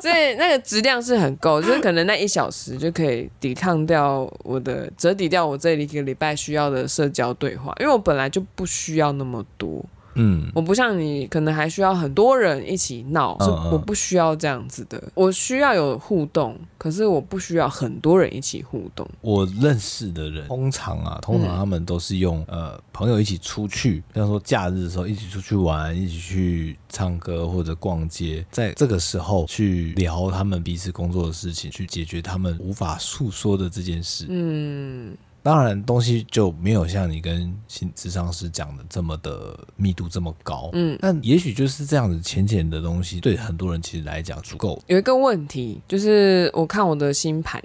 [0.00, 9.84] 所以那个质量是很够，就是可能那一小时就可以抵抗掉我的，折抵掉我这一个礼拜需要的社交对话，因为我本来就不需要那么多。
[10.16, 15.02] 嗯，我不像你，可能还需要很多人一起闹，是我不需要这样子的。
[15.14, 19.08] 我需要有互动，可是我不需要很多人一起互动。
[19.20, 34.26] 我认识的人，通常啊，通常他们都是用呃朋友一起出去，像说假日的时候一起出去玩，一起去唱歌或者逛街，在这个时候去聊他们彼此工作的事情，去解决他们无法诉说的这件事。
[34.28, 35.16] 嗯。
[35.46, 44.82] 当然东西就没有像你跟心智商师讲的这么的密度这么高，嗯，但也许就是这样子浅浅的东西，对很多人其实来讲足够。
[44.88, 47.62] 有一个问题就是，我看我的星盘，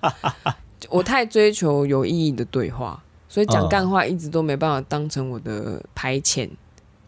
[0.90, 6.50] 我太追求有意义的对话，所以讲干话一直都没办法当成我的排遣。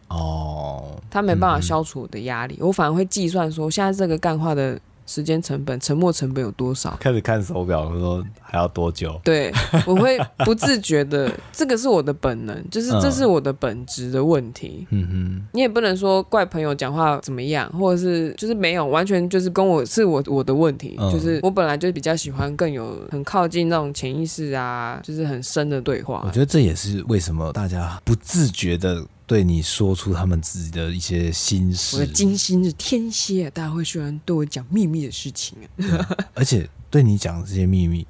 [0.07, 4.81] 哦，他没办法消除我的压力，嗯、我反而会计算说，现在这个干话的。
[5.05, 6.97] 时间成本、沉没成本有多少？
[6.99, 9.19] 开始看手表，说还要多久？
[9.23, 9.51] 对，
[9.85, 14.87] 我会不自觉的， 这个是我的本能，就是这是我的本质的问题。
[14.89, 26.23] 嗯哼，你也不能说怪朋友讲话怎么样，或者是就是没有完全就是跟我是我我的问题，嗯、就是我本来就比较喜欢更有很靠近那种潜意识啊，就是很深的对话。
[26.25, 29.03] 我觉得这也是为什么大家不自觉的。
[29.25, 36.17] 对你说出他们自己的一些心事，我的金星是天蝎，大家会喜欢对我讲秘密的事情啊。
[36.33, 38.05] 而且对你讲这些秘密，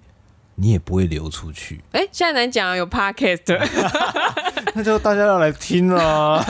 [0.56, 1.82] 你也不会流出去。
[1.92, 3.58] 哎，现在能讲有 podcast，
[4.74, 6.44] 那就大家要来听啊，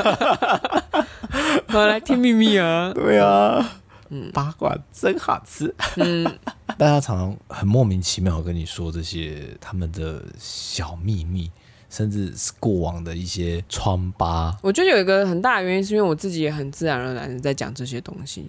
[1.74, 2.94] 我来听秘密啊。
[2.94, 5.76] 对啊，嗯，八卦真好吃。
[5.98, 6.24] 嗯，
[6.80, 11.52] 大家常常很莫名其妙跟你说这些他们的小秘密。
[11.94, 18.48] 甚至是过往的一些疮疤，我觉得有一个很大的原因，是因为我自己也很自然而然的在讲这些东西。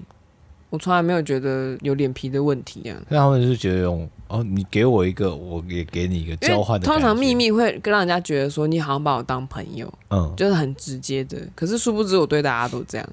[0.71, 6.87] 我从来没有觉得有脸皮的问题这样，那他们就是觉得用哦，你给我一个，我也给你一个交换的。
[6.87, 11.37] 通常秘密会让人家觉得说你好像把我当朋友，嗯，就是很直接的。
[11.57, 13.09] 可是殊不知我对大家都这样。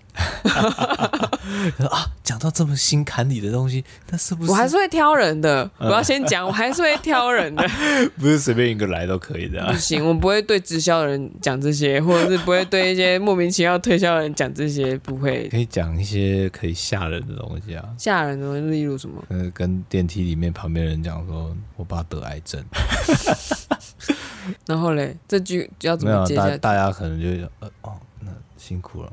[1.90, 5.70] 啊，讲到这么心坎里的东西，那是不是我还是会挑人的？
[5.80, 7.68] 我要先讲，我还是会挑人的，
[8.20, 9.66] 不是随便一个来都可以的。
[9.66, 15.48] 不行，我不会对直销的人讲这些，或者是不会对一些莫名其妙推销的人讲这些，不会。
[15.50, 17.84] 可以讲一些可以吓人的东西啊。
[17.98, 19.24] 吓人的，例如什么？
[19.30, 22.64] 嗯，跟电梯里面旁边人讲说，我爸得癌症。
[24.68, 26.58] 然后嘞，这句要怎么接下去？
[26.58, 27.28] 大大家可能就
[27.60, 29.12] 呃哦，那辛苦了，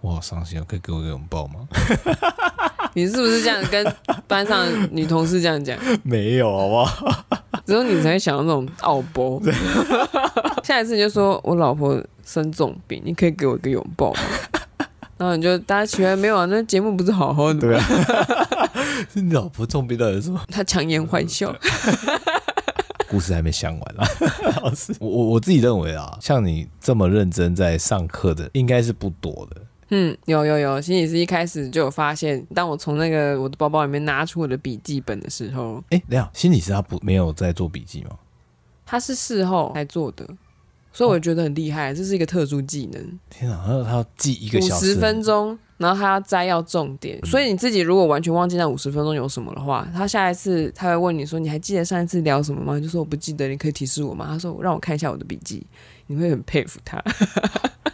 [0.00, 1.66] 我好伤心啊，可以给我一个拥抱吗？
[2.94, 3.94] 你是不是这样跟
[4.26, 5.78] 班上女同事这样讲？
[6.02, 7.24] 没有，好不好？
[7.66, 9.40] 只有你才想到那种奥波。
[10.64, 14.20] 下一次你就说我老婆生重病，你可以给我一个拥抱吗？
[15.18, 16.46] 然后你就大家起来没有啊？
[16.46, 17.60] 那节目不是好好的？
[17.60, 17.84] 对啊，
[19.12, 20.40] 是你老婆重病到底是什么？
[20.50, 21.54] 他强颜欢笑，
[23.08, 24.06] 故事还没讲完啊。
[24.62, 29.62] 老师，我我我自己认为啊，像你这么认真在上课的，应该是不多的。
[29.90, 38.10] 嗯，有有有，心理师一开始就有发现，当我从那个我的包包里面拿出我的笔记本的时候，哎，等下，心理师他不没有在做笔记吗？
[38.84, 40.28] 他是事后才做的。
[40.90, 43.18] 所以我觉得很厉害，这是一个特殊技能。
[43.30, 47.18] 天哪，他要记一个小时，五十分钟，然后他要摘要重点。
[47.24, 55.66] 所以你自己如果完全忘记那五十分钟有什么的话，他下一次他会问你说：“你还记得上一次聊什么吗？”你就说：“我不记得，你可以提示我吗？”他说：“让我看一下我的笔记。”
[56.10, 57.02] 你会很佩服他。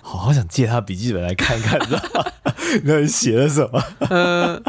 [0.01, 2.25] 好 好想借他笔记本来看看，知道吗？
[2.85, 3.83] 那你写了什么？
[4.11, 4.63] 嗯。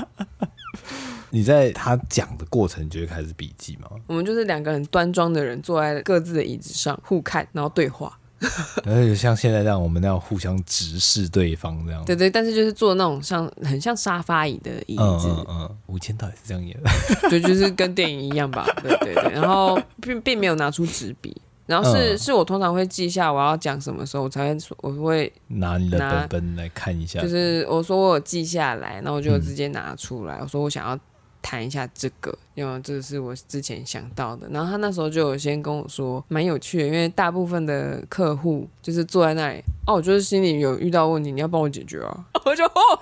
[1.30, 3.88] 你在他讲的过程就会开始笔记吗？
[4.08, 8.18] 我们就是两个很端庄的人坐在各自的椅子上互看，然后对话。
[8.84, 12.04] 然后像现在这样，我们那样互相直视对方这样。
[12.06, 15.02] 对对，但是就是坐那种像很像沙发椅的椅子。
[15.02, 16.90] 嗯嗯，吴谦到底是这样演的？
[17.30, 18.66] 对，就是跟电影一样吧。
[18.84, 27.22] 对对对，然后并并没有拿出纸笔，然后是、嗯、是我通常会记下我要讲什么时候，我才会我会拿你的本本来看一下。
[27.22, 30.36] 就是我说我有记下来，然后我就直接拿出来。
[30.36, 31.00] 嗯、我说我想要。
[31.46, 34.48] 谈一下这个，因为这是我之前想到的。
[34.50, 42.26] 然后他那时候就有先跟我说，蛮有趣的，因为大部分的客户就是坐在那里，哦，我就是心里有遇到问题，你要帮我解决啊。
[42.44, 43.00] 我就哦，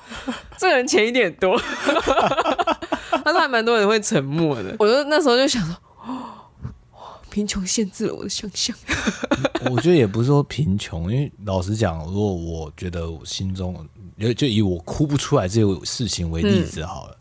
[0.58, 1.58] 这个人钱一点多。
[3.24, 4.76] 他说还蛮多人会沉默的。
[4.78, 8.76] 我就那时候就想说，哦，贫穷限制了我的想象。
[9.72, 13.88] 我觉得也不是说贫穷，因为老实讲，如果我觉得我心中，
[14.36, 17.14] 就以我哭不出来这个事情为例子好了。
[17.14, 17.20] 嗯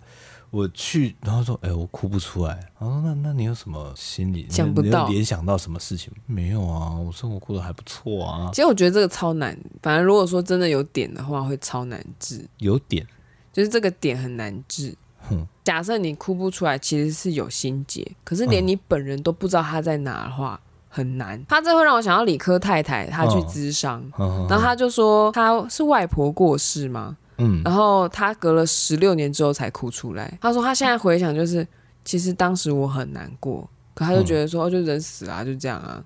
[0.53, 4.47] 我去，然后说：“哎、欸，我哭不出来。”然后那那你有什么心理？
[4.51, 6.13] 想不到，联想到什么事情？
[6.27, 8.51] 没有啊，我生活过得还不错啊。
[8.53, 12.47] 其实我觉得这个超难，反正如果说真的有点的话，会超难治。
[12.59, 13.07] 有点，
[13.51, 14.95] 就是这个点很难治。
[15.31, 20.61] 哼，假设你哭不出来，其实是有心结，可是连你本人都不知道他在哪的话，
[20.91, 21.43] 很难。
[21.49, 27.17] 他这会让我想到理科太太，她去咨商，然后他就说他是外婆过世吗？
[27.39, 30.39] 嗯，然后他隔了十六年之后才哭出来。
[30.41, 31.67] 他说他现在回想，就是
[32.05, 36.03] 其实当时我很难过，可他就觉得说，哦，就人死了，就这样啊。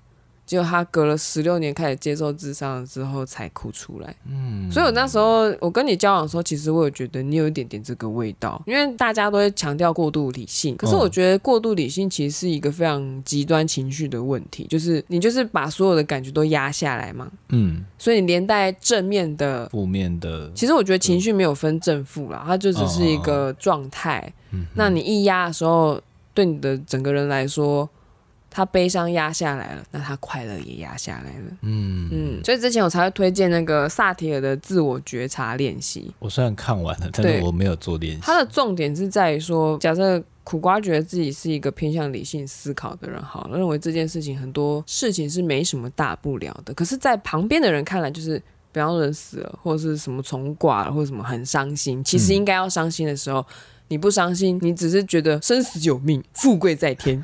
[0.47, 4.15] 结果他隔了十六年开始接受智商之后才哭出来。
[4.27, 17.29] 嗯，所以我那时候我跟你交往的时候，其实我有觉得你有一点点这个味道，因为大家都会强调过度理性，可是我觉得过度理性其实是一个非常极端情绪的问题，就是你就是把所有的感觉都压下来嘛。
[17.49, 24.33] 嗯，所以你连带正面的、负面的，其实我觉得情绪没有分正负啦，它就只是一个状态。
[24.51, 26.01] 嗯，那你一压的时候，
[26.33, 27.87] 对你的整个人来说。
[28.57, 31.57] 他悲伤压下来了，那他快乐也压下来了。
[31.61, 36.11] 嗯嗯，所以之前我才会推荐那个萨提尔的自我觉察练习。
[36.17, 38.21] 我虽然看完了，但是我没有做练习。
[38.23, 46.73] 他的重点是在于说，假设苦瓜觉得自己是一个偏向理性思考的人，好了，认为这件事情很多事情是没什么大不了的。
[46.73, 48.41] 可是，在旁边的人看来，就是
[48.71, 52.03] 比方说人死了，或者是什么虫挂了，或者什么很伤心。
[52.03, 53.39] 其实应该要伤心的时候。
[53.41, 53.45] 嗯
[53.89, 57.23] 你不伤心，你只是觉得生死有命，富贵在天。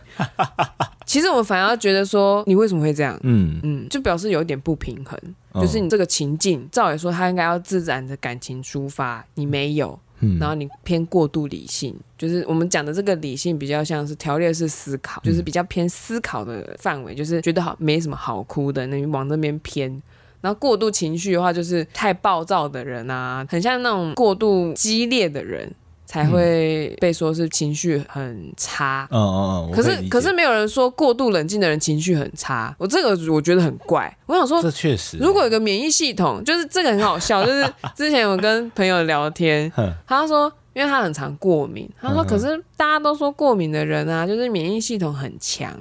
[1.05, 3.20] 其实我反而觉得说，你为什么会这样？
[3.24, 5.20] 嗯嗯，就表示有一点不平衡。
[5.51, 11.93] 哦、就是你这个情境，照理说他应该要自然的感情抒发，你没有，嗯、然后你偏过度理性。
[12.18, 20.01] 就是我们讲的这个理性，比较像是条列式思考，就是比较偏思考的范围，就是觉得好没什么好哭的，那你往那边偏。
[20.39, 25.72] 然后过度情绪的话，就是太暴躁的人啊，很像那种过度激烈的人。
[26.06, 29.08] 才会被说是情绪很差。
[29.12, 29.72] 嗯嗯嗯。
[29.72, 32.76] 可是可是没有人说过度冷静的人情绪很差。
[32.78, 34.16] 我这个我觉得很怪。
[34.26, 35.18] 我想说，这确实。
[35.18, 37.43] 如果有个免疫系统，就是这个很好笑。
[37.45, 39.72] 就是之前我跟朋友聊天，
[40.08, 45.72] 他说，因为他很常过敏，他说，可是大家都说过敏的人啊，就是免疫系统很强。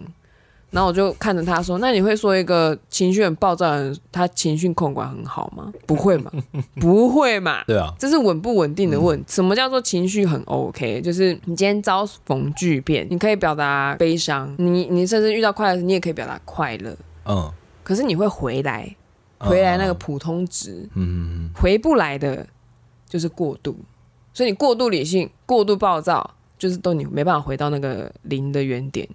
[0.72, 5.70] 然后我就看着他说：“那你会说一个情绪很暴躁的人，他情绪控管很好吗？
[5.86, 6.32] 不会嘛，
[6.80, 7.62] 不会嘛。
[7.66, 11.02] 对啊，这是稳不稳定的问什么叫做情绪很 OK？
[11.02, 16.96] 就是你今天遭逢巨变，你可以表达悲伤，你你甚至遇到快乐，你也可以表达快乐。
[17.26, 17.52] 嗯，
[17.82, 18.96] 可是你会回来，
[19.40, 20.88] 回来那个普通值。
[20.94, 22.46] 嗯，回不来的，
[23.06, 23.76] 就是过度。
[24.32, 29.06] 所以你过度理性、过度暴躁，就是都你没办法回到那个零的原点。”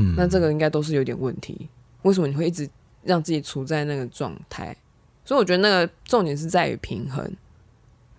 [0.00, 1.68] 嗯，那这个应该都是有点问题。
[2.02, 2.68] 为什么你会一直
[3.02, 4.76] 让自己处在那个状态？
[5.24, 7.24] 所以我觉得那个重点是在于平衡。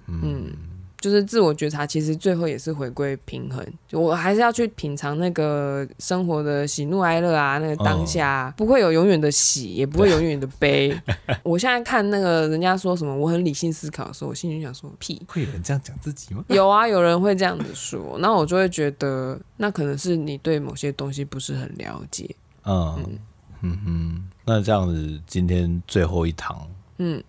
[0.07, 0.19] 嗯。
[0.23, 0.53] 嗯
[1.01, 3.65] 就是自我觉察，其实最后也是回归平衡。
[3.87, 10.95] 就我还是要去品尝那个生活的喜怒哀乐啊，那个当下、哦、不会有永远的喜，也不会永远的悲。
[11.41, 16.45] 我现在看那个人家说什么我很理性思考的时候，我心里想说屁，会有人这样讲自己吗？
[16.53, 22.29] 有啊，有人会这样子说，那我就会觉得那可能是你对某些东西不是很了解。
[22.63, 23.19] 嗯嗯
[23.61, 26.67] 嗯哼，那这样子今天最后一堂，
[26.99, 27.23] 嗯，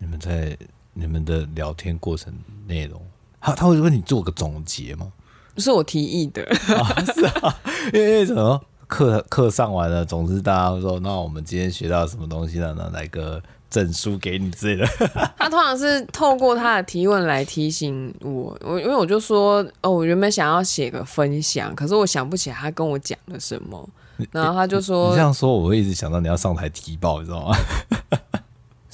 [0.00, 0.58] 你们在。
[0.98, 2.32] 你们的聊天过程
[2.66, 3.00] 内容，
[3.40, 5.12] 他他会问你做个总结吗？
[5.56, 6.42] 是我提议的，
[6.76, 7.56] 啊是啊，
[7.92, 12.74] 因为什么课课上完了，总之大家会说，那我们今天学到什么东西呢？
[12.76, 14.86] 那来个证书给你之类的。
[15.36, 23.88] 他通常是透过他的提问来提醒我，我因为我就说，哦，我原本想要写个分享，可是我想不起来他跟我讲了什么，
[24.30, 27.56] 然后他就说，你这样说，我会一直想到你要上台提报，你知道吗？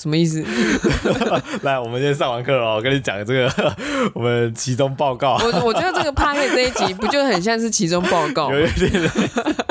[0.04, 0.44] 什么意思？
[1.64, 3.74] 来，我们先上完课了，我跟你讲这个
[4.12, 5.38] 我们期中报告。
[5.38, 8.52] 我我觉得这个 Podcast 这一集不就很像是期中报告？
[8.54, 9.10] 有点点。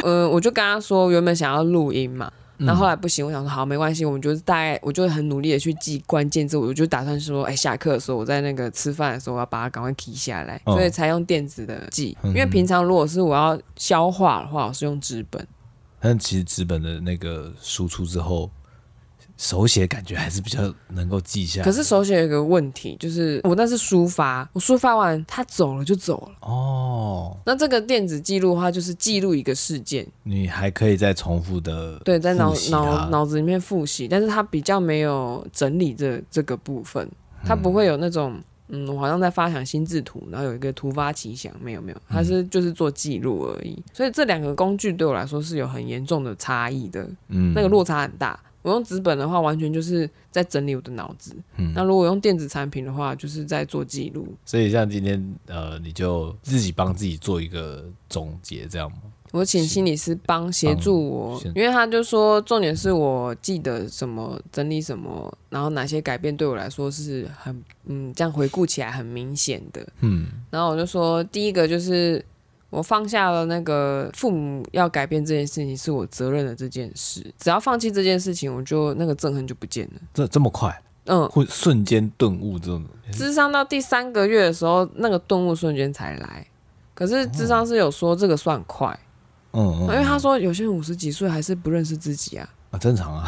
[0.04, 12.18] 嗯，我就跟他说，原本想要录音嘛，然后后来不行，我想说好，没关系，我们就是大概，我就很努力的去记关键字，我就打算说，哎，下课的时候我在那个吃饭的时候，我要把它赶快记下来，所以才用电子的记。
[12.24, 15.46] 因为平常如果是我要消化的话，我是用纸本。
[16.00, 18.50] 但其实纸本的那个输出之后。
[19.44, 21.66] 手写感觉还是比较能够记下来。
[21.66, 26.48] 可是手写有个问题，就是我那是抒发，我抒发完他走了就走了。
[26.48, 37.06] 哦，那这个电子记录的话，就是记录一个事件，你还可以再重复的对，在脑脑脑子里面复习，但是它比较没有整理这这个部分，
[37.44, 38.40] 它不会有那种
[38.70, 43.84] 嗯，我好像在发想心智图，然后有一个突发奇想，没有没有，它是就是做记录而已。
[43.92, 48.40] 所以这两个工具对我来说是有很严重的差异的，嗯，那个落差很大。
[48.64, 51.36] 我用纸本的话，完全就是在整理我的脑子。
[51.58, 54.28] 嗯，那如果用电子产品的话，就是在做记录。
[54.46, 58.98] 所以像今天，呃，你就自己帮自己做一个总结，这样吗？
[59.32, 69.88] 我请心理师帮协助我，因为他就说，重点是我记得什么，整理什么，然后哪些改变对我来说是很，嗯，这样回顾起来很明显的。
[70.02, 72.24] 嗯，然后我就说，第一个就是。
[72.74, 80.02] 我放下了那个父母要改变这件事情是我责任的这件事，只要放弃这件事情，我就那个憎恨就不见了。
[80.12, 80.76] 这这么快？
[81.06, 82.84] 嗯，会瞬间顿悟这种。
[83.12, 86.48] 智商到第三个月的时候，那个顿悟瞬间才来。
[86.96, 88.98] 可是智商是有说这个算快，
[89.52, 92.50] 嗯，因为他说有些人五十几岁还是不认识自己啊。
[92.72, 93.24] 啊，正常啊，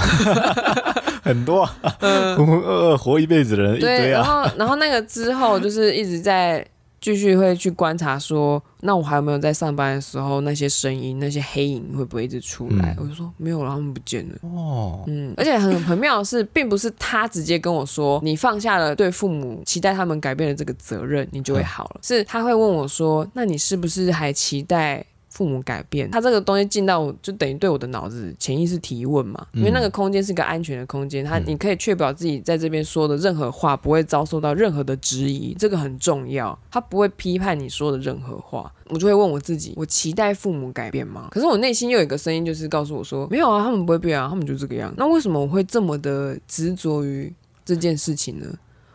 [1.22, 4.22] 很多啊，浑浑噩噩活一辈子的人一堆啊。
[4.22, 6.66] 然后，然后那个之后就是一直在。
[7.06, 12.95] 继续会去观察，说那我还有没有在上班的时候那些声音、那些黑影会不会一直出来？
[12.97, 14.36] 嗯、我就说没有了，他们不见了。
[14.41, 21.91] 哦，嗯，而且很很妙的是，并不是他直接跟我说，你放下了对父母期待他们改变的这个责任，你就会好了。
[21.97, 25.06] 嗯、是他会问我说，那你是不是还期待？
[25.36, 38.72] 父母改变，他这个东西进到我就等于对我的脑子潜意识提问嘛，因为那个空间是个安全的空间，他你可以确保自己在这边说的任何话不会遭受到任何的质疑，这个很重要，他不会批判你说的任何话。
[38.88, 41.28] 我就会问我自己，我期待父母改变吗？
[41.32, 44.94] 可是我内心又有一个声音，就是告诉我说，没有啊，他们不会变啊，他们就这个样。
[44.96, 47.34] 那为什么我会这么的执着于
[47.66, 48.48] 这件事情呢？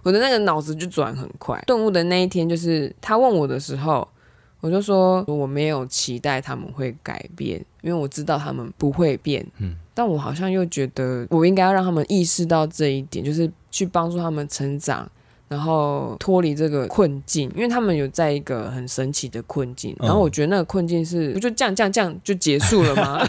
[0.03, 1.63] 我的那个脑子就转很快。
[1.67, 4.09] 顿悟的那一天，就是他问我的时候。
[4.61, 9.47] 我就说我没有期待他们会改变，因为我知道他们不会变。
[9.59, 15.11] 嗯，但我好像又觉得我应该要让他们意识到这一点，就是去帮助他们成长。
[15.51, 19.95] 然后脱离这个困境，因为他们有在一个很神奇的困境。
[19.99, 23.27] 然后我觉得那个困境是，不就这样这样这样就结束了吗？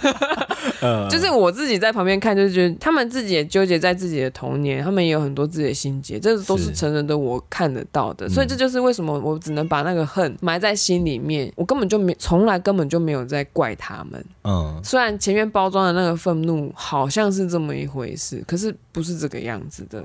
[1.09, 8.30] 就是我自己在旁边看，就是觉得他们自己也纠结在自己的童年，他们也有很多自己的心结，这都是成人的我看得到的。
[8.30, 14.24] 所以这就是为什么我只能把那个恨埋在心里面，我根本就没从来根本就没有在怪他们。
[14.43, 20.03] 嗯，虽然前面包装的那个愤怒好像是这么一回事，可是不是这个样子的。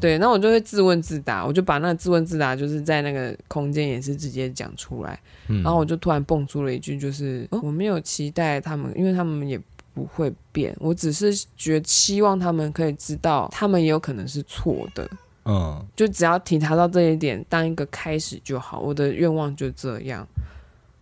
[0.00, 5.18] 对，那我就会自问自答，我就把那个自问自答，就是在那个空间也是直接讲出来，
[5.48, 9.60] 嗯、然后我就突然蹦出了一句，就是、哦、我没有期待他们，因为他们也
[9.94, 15.08] 不会变，我只是觉得希望他们可以知道，他们也有可能是错的，
[15.44, 20.26] 嗯，就只要体察到这一点，当一个开始就好，我的愿望就这样。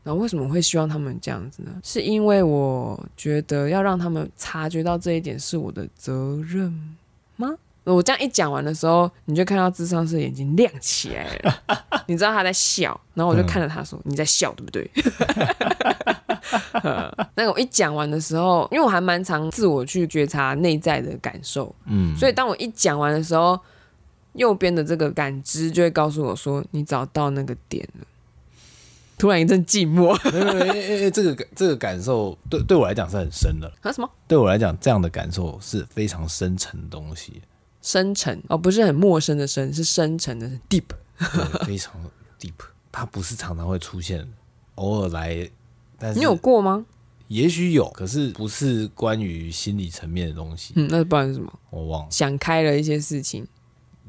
[0.02, 1.72] 然后为什么会希望他们这样子呢？
[1.82, 6.72] 是因为我觉得要让他们察觉到这一点是我的责任
[7.34, 7.52] 吗？
[7.94, 11.62] 我这样一讲完的时候，你就看到智商师的眼睛亮起来了，
[12.06, 14.90] 你知道他在笑，然后我就看着他说：“嗯、你在笑对不对？
[17.36, 23.58] ”那个我一讲完的时候，因为我还蛮常自我去觉察内在的感受，嗯，所以当我一讲完的时候，
[24.32, 28.06] 右边的这个感知就会告诉我说：“你找到那个点了。”
[29.18, 33.66] 突然一阵寂寞，因为这个这个感受对对我来讲是很深的。
[33.80, 34.10] 啊什么？
[34.28, 37.40] 对我来讲，这样的感受是非常深沉的东西。
[37.82, 40.84] 深沉哦，不是很陌生的深，是深沉的是 deep，
[41.18, 41.94] 对，非常
[42.40, 42.52] deep。
[42.90, 44.26] 它不是常常会出现，
[44.76, 45.48] 偶尔来。
[45.98, 46.84] 但是你有过吗？
[47.28, 50.72] 也许有，可是不是关于心理层面的东西。
[50.76, 51.52] 嗯，那不然是什么？
[51.70, 52.10] 我忘了。
[52.10, 53.46] 想开了一些事情。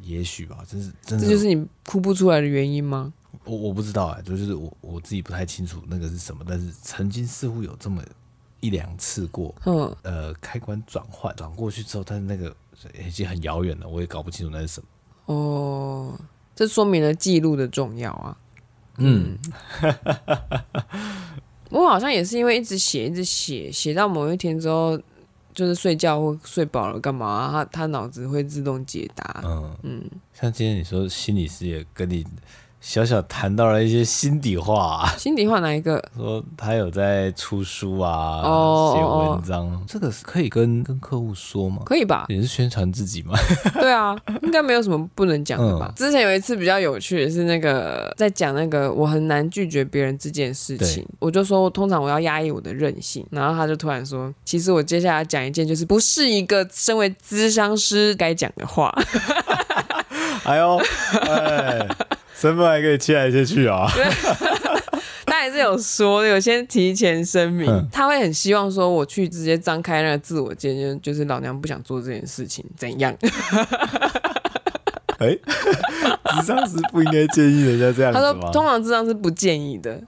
[0.01, 1.25] 也许吧，真是真的。
[1.25, 3.13] 这就是你哭不出来的原因吗？
[3.43, 8.03] 我我不知道啊，就是我我自己不太清楚那个是什么，但是曾经似乎有这么
[8.59, 9.53] 一两次过。
[9.65, 12.55] 嗯，呃，开关转换转过去之后，但是那个。
[13.05, 14.87] 已经很遥远了，我也搞不清楚那是什么。
[15.33, 16.19] 哦，
[16.55, 18.37] 这说明了记录的重要啊。
[18.97, 19.37] 嗯，
[21.69, 24.99] 我好像也是因为一直写，一直写，写到某一天之后，
[25.53, 29.41] 就是睡觉或睡饱了干嘛，啊，他他脑子会自动解答。
[29.43, 32.25] 嗯嗯，像今天你说心理师也跟你。
[32.79, 36.01] 小小谈到了一些心底话，啊，心底话哪一个？
[36.15, 39.81] 说他有在出书啊，写、oh, 文章，oh, oh.
[39.87, 41.81] 这个是可以跟跟客户说吗？
[41.85, 42.25] 可以吧？
[42.29, 43.33] 也是宣传自己嘛？
[43.81, 45.87] 对啊，应该没有什么不能讲的吧？
[45.89, 58.93] 嗯、之前有一次比较有趣的是那个在讲那个我很难拒绝别人这件事情，我就说通常我要压抑我的任性，然后他就突然说，其实我接下来讲一件就是不是一个身为咨商师该讲的话。
[60.45, 60.79] 哎呦，
[61.27, 61.87] 哎。
[62.39, 63.87] 身份还可以切来切去啊！
[65.25, 73.13] 他还是有说，有先提前声明，嗯、他会很希望说我去直接张开那个自我界限，就是老娘不想做这件事情，怎样？
[75.19, 75.39] 哎、欸，
[76.39, 78.13] 智商师不应该建议人家这样？
[78.13, 79.99] 他说，通常智商是不建议的。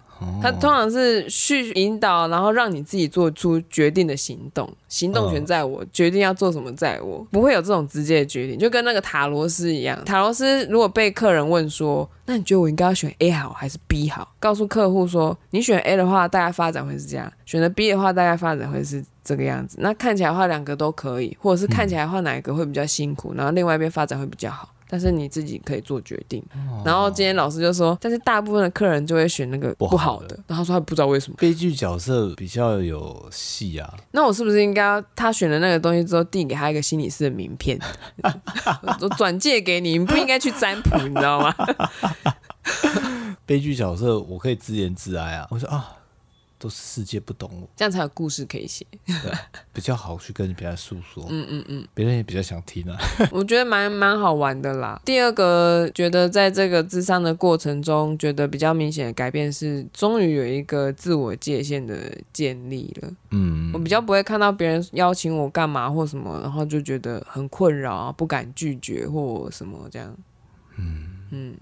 [0.41, 9.99] 他通常是去引导，然后让你自己做出决定的行动，行动权在我，决定要做什么在我，不会有这种直接的决定，就跟那个塔罗斯一样。
[10.05, 14.36] 塔罗斯如果被客人问说，那你觉得我应该要选 A 好还是 B 好？
[14.39, 19.78] 告诉客户说，你选 A 的话，大概发展会是这样；选择 B 的话，大概发展会是这个样子。
[19.82, 24.70] 那看起来的话，两个都可以，或者是看起来的话，哪一个会比较辛苦，然后另外一边发展会比较好。
[24.89, 26.43] 但是你自己可以做决定。
[26.53, 29.99] 哦、然后今天老师就说，但是大部分的客人就会选那个不好的。
[29.99, 31.37] 好的，然后他说他不知道为什么。
[31.39, 33.93] 悲剧角色比较有戏啊。
[34.11, 37.79] 那我是不是应该他选了那个东西之后，递给他一个心理师的名片，
[39.01, 39.97] 我转借给你？
[39.97, 41.53] 你不应该去占卜，你知道吗？
[43.45, 45.47] 悲剧角色我可以自言自哀啊。
[45.49, 45.95] 我说啊，
[46.60, 49.32] 都是世界不懂我，这样才有故事可以写，对，
[49.72, 51.26] 比较好去跟别人诉说。
[51.30, 52.97] 嗯嗯嗯，别人也比较想听啊。
[53.32, 55.01] 我觉得蛮蛮好玩的啦。
[55.05, 63.10] 第二个，觉得在这个智商的过程中，觉得比较明显的改变是，终于有一个自我界限的建立了。
[63.32, 70.14] 嗯，我比较不会看到别人邀请我干嘛或什么，然后就觉得很困扰啊，不敢拒绝或什么这样。
[70.76, 71.57] 嗯嗯，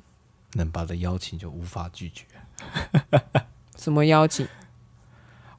[0.54, 2.26] 能把的邀请就无法拒绝。
[3.78, 4.48] 什么邀请？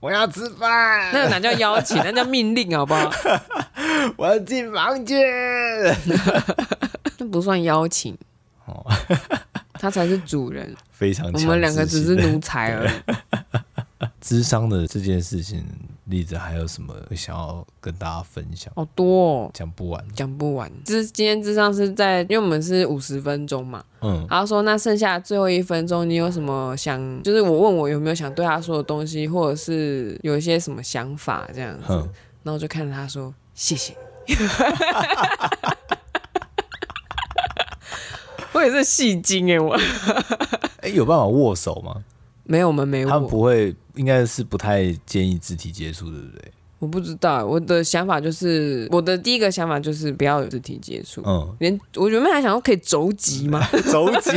[0.00, 1.10] 我要吃饭。
[1.12, 1.96] 那个哪叫邀请？
[2.04, 3.10] 那叫命令，好不好？
[4.16, 5.18] 我要进房间。
[7.18, 8.16] 那不算邀请。
[8.66, 8.84] 哦，
[9.74, 10.74] 他才是主人。
[10.92, 11.30] 非常。
[11.32, 12.90] 我们两个只是奴才而已。
[14.20, 15.64] 智商的这件事情。
[16.08, 18.72] 例子还有什么想要跟大家分享？
[18.74, 20.72] 好多哦，讲不完，讲不完。
[20.84, 32.08] 之今天之上是在，因为我们是五十分钟嘛，嗯，然后说那剩下最后一分钟，你有什么想，就是我问我有没有想对他说的东西，或者是有一些什么想法这样子，嗯、
[32.42, 33.94] 然后就看着他说谢谢。
[38.52, 39.78] 我也是戏精哎，我，
[40.80, 42.02] 哎，有办法握手吗？
[42.48, 43.08] 没有，我们没有。
[43.08, 46.52] 他们不会，应该是不太建议肢体接触，对不对？
[46.78, 51.20] 我不知道，我的想法就是，我的第一个想法就是不要有肢体接触。
[51.26, 53.60] 嗯，连我原本还想说可以肘击吗？
[53.92, 54.30] 肘击，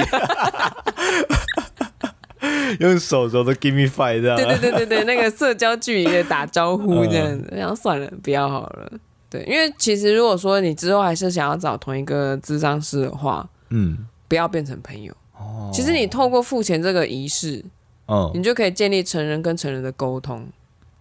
[2.82, 4.36] 用手肘都 give me five 这样。
[4.36, 8.92] 对对对对对，那个社交距离的打招呼这样子，然后、嗯、算了，不要好了。
[9.30, 15.16] 对，因为其实如果说你之后还是想要找同一个咨商师的话，嗯，不要变成朋友。
[15.38, 17.64] 哦，其实你透过付钱这个仪式。
[18.12, 20.46] 嗯，你就可以建立成人跟成人的沟通，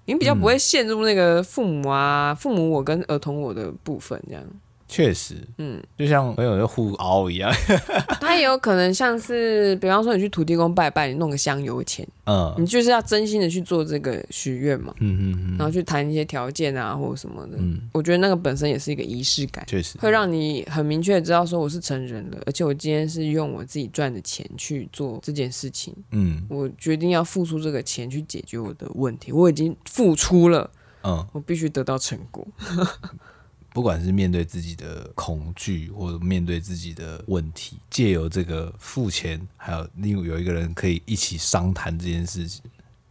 [0.04, 4.44] 你比较不会陷入那个父母啊、父母我跟儿童我的部分这样。
[4.92, 7.48] 确实，嗯，就像朋友就互凹一样，
[8.20, 19.96] 他也有可能像是，比方说你去土地公拜拜，你弄个香油钱，嗯，你就是要真心的去做这个许愿嘛，嗯嗯嗯，然后去谈一些条件啊或者什么的，嗯，我觉得那个本身也是一个仪式感，确实。
[19.98, 30.68] 会让你很明确的知道说我是成人了，而且我今天是用我自己赚的钱去做这件事情，嗯，我决定要付出这个钱去解决我的问题，我已经付出了，
[31.04, 32.44] 嗯，我必须得到成果。
[33.72, 42.62] 不管是面对自己的恐惧，或者面对自己的问题，借由这个付钱，还有另有一个人可以一起商谈这件事情，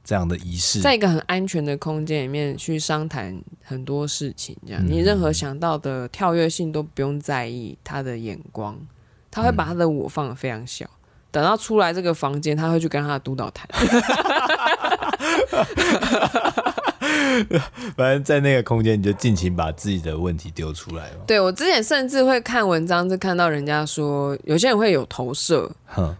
[0.03, 8.77] 这样的仪式，在一个很安全的空间里面去商谈很多事情，这样你任何想到的跳跃性都不用在意他的眼光，
[9.31, 10.89] 他会把他的我放得非常小，
[11.31, 13.65] 等到出来这个房间，他会去跟他的督导谈。
[17.95, 21.23] 反正，在那个空间，你就尽情把自己的问题丢出来嘛。
[21.27, 25.71] 对，我之前甚至会看文章，就看到人家说，有些人会有投射，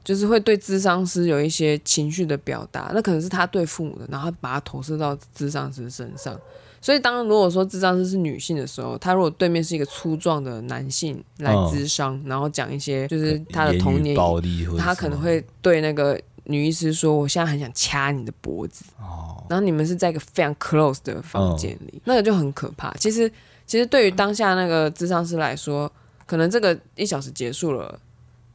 [0.04, 6.40] 就是会对智商师有一些情绪的表达，那可能是他对父母的，然后把它投射到智商师身上。
[6.82, 16.18] 所以，当如果说智商师是女性的时候，他如果对面是一个粗壮的男性来智商，嗯、然后讲一些就是他的童年暴力，他可能会对那个。
[16.50, 22.92] 女医师说：“我现在很想掐你的脖子。”哦，然后你们是在一个非常 close 的房间里，哦、那个就很可怕。
[22.96, 23.32] 其实，
[23.68, 25.92] 其实对于当下那个咨商师来说，
[26.26, 28.00] 可能这个一小时结束了，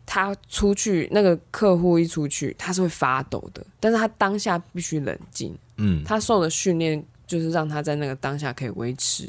[0.05, 3.64] 他出去那个客户一出去，他是会发抖的。
[3.78, 5.57] 但是他当下必须冷静。
[5.76, 9.28] 嗯，他受的训练就是让他在那个当下可以维持，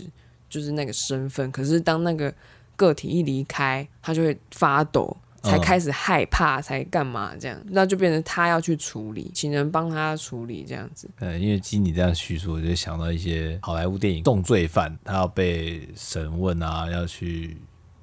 [0.49, 1.51] 就是那个身份。
[1.51, 2.34] 可是当那个
[2.76, 5.16] 个体一离开，他就会发抖。
[5.46, 7.58] 才开始害怕，才干嘛这样？
[7.70, 11.10] 那就变成他要去处理，请人帮他处理这样子。
[11.20, 17.58] 呃，因为经你这样叙述，我就想到一些好莱坞电影，重罪犯他要被审问啊，要去。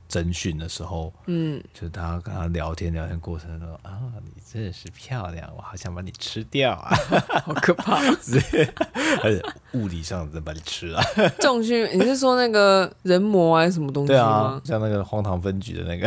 [0.09, 6.95] 侦讯的时候，嗯，就是他跟他聊天，聊天过程中啊，你真的是漂亮，我好想把你吃掉啊，
[7.43, 7.97] 好可怕，
[9.25, 11.03] 而且物理上真把你吃了。
[11.41, 14.19] 重训，你是说那个人魔还是什么东西吗？
[14.19, 16.07] 对啊，像那个荒唐分局的那个，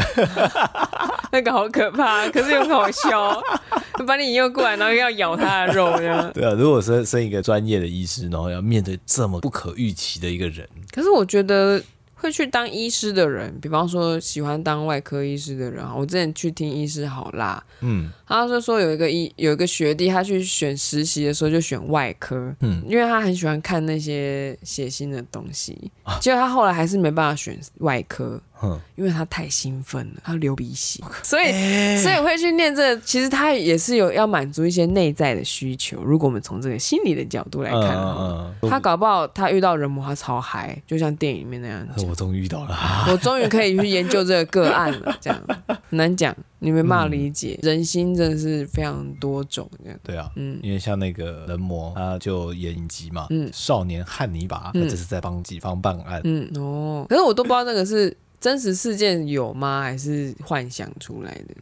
[1.36, 3.44] 那个好可怕，可是又很好笑，
[4.08, 6.32] 把你引诱过来，然后要咬他的肉，这样。
[6.34, 11.84] 对啊，如果生生一个专业的医师，然后要面对这么不可预期的一个人，可是我觉得。
[12.18, 33.02] 会去当医师的人，比方说喜欢当外科医师的人，我之前去听医师好啦，嗯，他就说有一个医有一个学弟，他去选实习的时候就选外科，嗯，因为他很喜欢看那些血腥的东西，结果他后来还是没办法选外科，哼，因为他太兴奋了，他流鼻血，所以、欸、所以会去念这個。
[33.06, 36.02] 其实他也是有要满足一些内在的需求。
[36.04, 41.88] 如果我们从这个心理的角度来看，嗯嗯、他搞不好他遇到人魔，他超嗨，就像电影里面那样。
[42.08, 42.76] 我终于遇到了，
[43.10, 45.18] 我终于可以去研究这个个案了。
[45.22, 50.00] 这样很难讲，你没办法理解、嗯、人心真的是非常多种这样。
[50.04, 58.16] 对啊，嗯，因为像那个人魔，他就演影集嘛，嗯，少年汉尼拔，他只是在帮己方办案，嗯哦，可是我都不知道那个是。
[58.46, 59.82] 真实事件有吗？
[59.82, 61.56] 还是幻想出来的？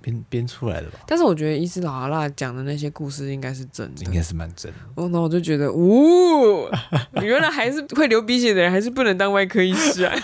[0.00, 1.00] 编编出来的吧。
[1.04, 4.78] 但是我觉得伊斯劳拉讲的那些故事应该是真的，应该是蛮真的。
[4.94, 6.68] 哦，那我就觉得，呜，
[7.20, 10.14] 原来还是会流鼻血的人还是不能当外科医师啊。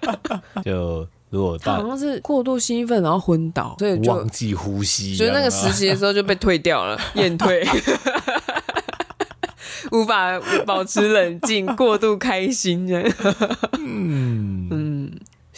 [0.64, 7.68] 就如果他好像是过度兴奋然后昏倒，所以就忘记呼吸，所以那个实习的时候就被退掉了， 验退。
[9.92, 12.88] 无法保持冷静，过度开心
[13.76, 14.68] 嗯。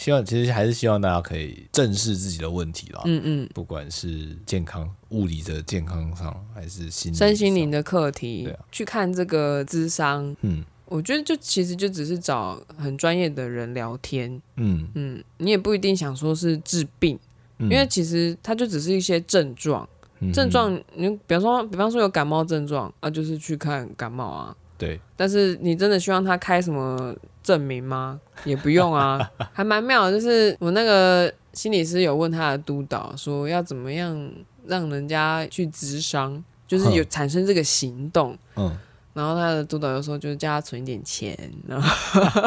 [0.03, 3.01] 希望其实还是希望大家可以正视自己的问题啦。
[3.05, 10.35] 嗯嗯，不管是健康、物理的健康上，还是心身心灵的课题，对啊，去看这个智商。
[10.41, 14.41] 嗯，我觉得就其实就只是找很专业的人聊天。
[14.57, 17.17] 嗯嗯，你也不一定想说是治病，
[17.59, 19.87] 嗯，因为其实它就只是一些症状。
[20.19, 24.53] 嗯，症状，你比方说，比方说有感冒症状啊，就是去看感冒啊。
[24.77, 27.15] 对，但是你真的希望他开什么？
[27.43, 28.21] 证明吗？
[28.45, 29.19] 也不用啊，
[29.51, 30.13] 还蛮妙的。
[30.13, 34.31] 就是我那个心理师有问他的督导说，要怎么样
[34.65, 38.37] 让人家去咨商，就是有产生这个行动。
[38.55, 38.71] 嗯，
[39.13, 41.37] 然后他的督导就说，就是叫他存一点钱，
[41.67, 41.87] 然后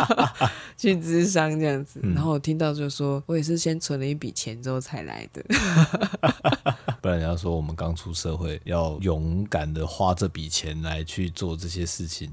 [0.76, 2.00] 去咨商这样子。
[2.02, 5.44] 然后我听到就说，我也是先存了一笔钱之后才来的。
[7.00, 12.30] 不然人家说我们刚出社会，要勇敢的花这笔钱来去做这些事情。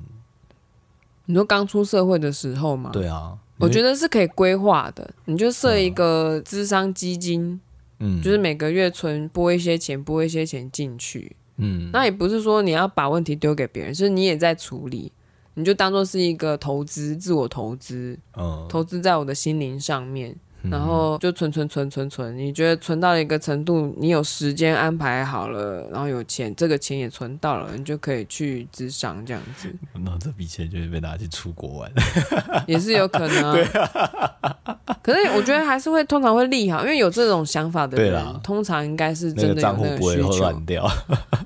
[1.26, 2.90] 你说刚出社会的时候嘛？
[2.92, 5.14] 对啊，我觉得是可以规划的。
[5.26, 7.62] 你就设一个智商基金，
[8.00, 15.12] 嗯，就是每个月存拨一些钱，拨一些钱进去，嗯，那也不是说你要把问题丢给别人，是你也在处理，
[15.54, 20.36] 你就当做是一个投资，自我投资，嗯，投资在我的心灵上面。
[20.70, 29.74] 然后就存存存存存，你觉得存到一个程度，你有时间安排好了，然后有钱，这个钱也存到了，你就可以去咨商这样子。
[29.94, 31.92] 那这笔钱就会被拿去出国玩，
[32.66, 33.54] 也是有可能啊。
[33.56, 35.00] 对啊。
[35.02, 40.30] 可是我觉得还是会通常会利好，因为有这种想法的人，通常应该是真的有那个需求。
[40.30, 40.90] 会乱掉。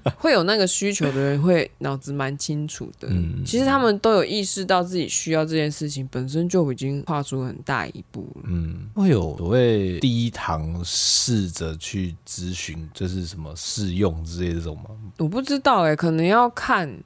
[0.17, 3.07] 会有那个需求的人会脑子蛮清楚的。
[3.09, 3.43] 嗯。
[3.45, 8.43] 其实他们都有意识到自己需要这件事情，本身就已经跨出很大一步了。
[8.45, 8.89] 嗯。
[9.07, 14.89] 有所谓第一堂试着去咨询，就是什么试用之类的这种吗？
[15.17, 17.03] 我不知道哎、欸，可能要看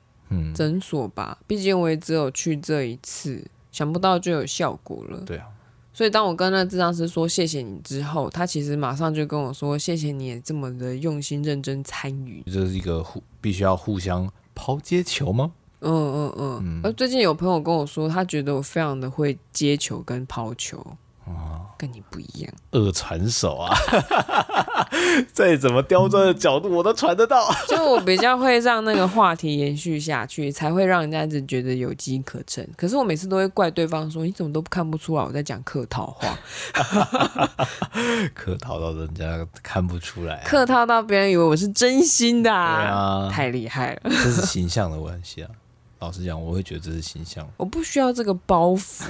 [0.53, 1.37] 诊所吧。
[1.47, 5.19] 毕、嗯、竟我也只有去这一次，想不到就有效果了。
[5.25, 5.47] 对啊，
[5.93, 12.43] 所以当我跟那治疗师说谢谢你之后，他其实马上就跟我说谢谢你也这么的用心认真参与。
[12.45, 15.51] 这是一个互必须要互相抛接球吗？
[15.81, 16.81] 嗯嗯嗯。
[16.83, 20.85] 而最近有朋友跟我说，他觉得我非常的会接球跟抛球。
[21.33, 23.75] 哦，跟你不一样，二传手啊！
[25.33, 27.49] 再怎么刁钻的角度，我都传得到。
[27.67, 32.65] 就我比较会让那个话题延续下去，才会让人家一直觉得有机可乘。
[32.77, 36.37] 可是我每次都会怪对方说：“你怎么都看不出来我在讲客套话？”
[38.33, 42.77] 客套到人家看不出来，客套到别人以为我是真心的啊！
[42.77, 45.49] 对啊，太厉害了，这是形象的关系啊。
[46.01, 47.47] 老实讲，我会觉得这是形象。
[47.57, 49.03] 我不需要这个包袱。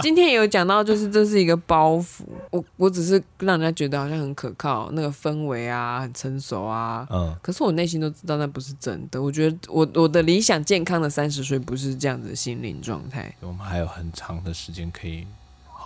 [0.00, 2.24] 今天也有讲到，就是这是一个包袱。
[2.50, 7.08] 我我只是让人家觉得好像很可靠，那个氛围啊，很成熟啊。
[7.10, 7.34] 嗯。
[7.42, 9.20] 可是我内心都知道那不是真的。
[9.20, 13.34] 我觉得我我的理想健康的三十岁不是这样子的心灵状态。
[13.40, 15.26] 我们还有很长的时间可以。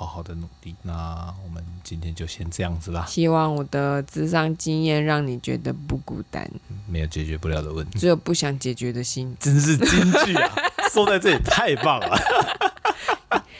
[0.00, 3.04] 好好的努力，那我们今天就先这样子啦。
[3.06, 6.50] 希望我的智商经验让你觉得不孤单，
[6.88, 9.36] 没有解决不了的问题，只有不想解决的心。
[9.38, 10.50] 真是金句啊！
[10.90, 12.18] 说在这里太棒了，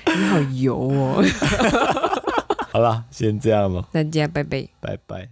[0.07, 1.23] 你好油哦。
[2.73, 5.29] 好了，先这样了，大家拜拜，拜拜。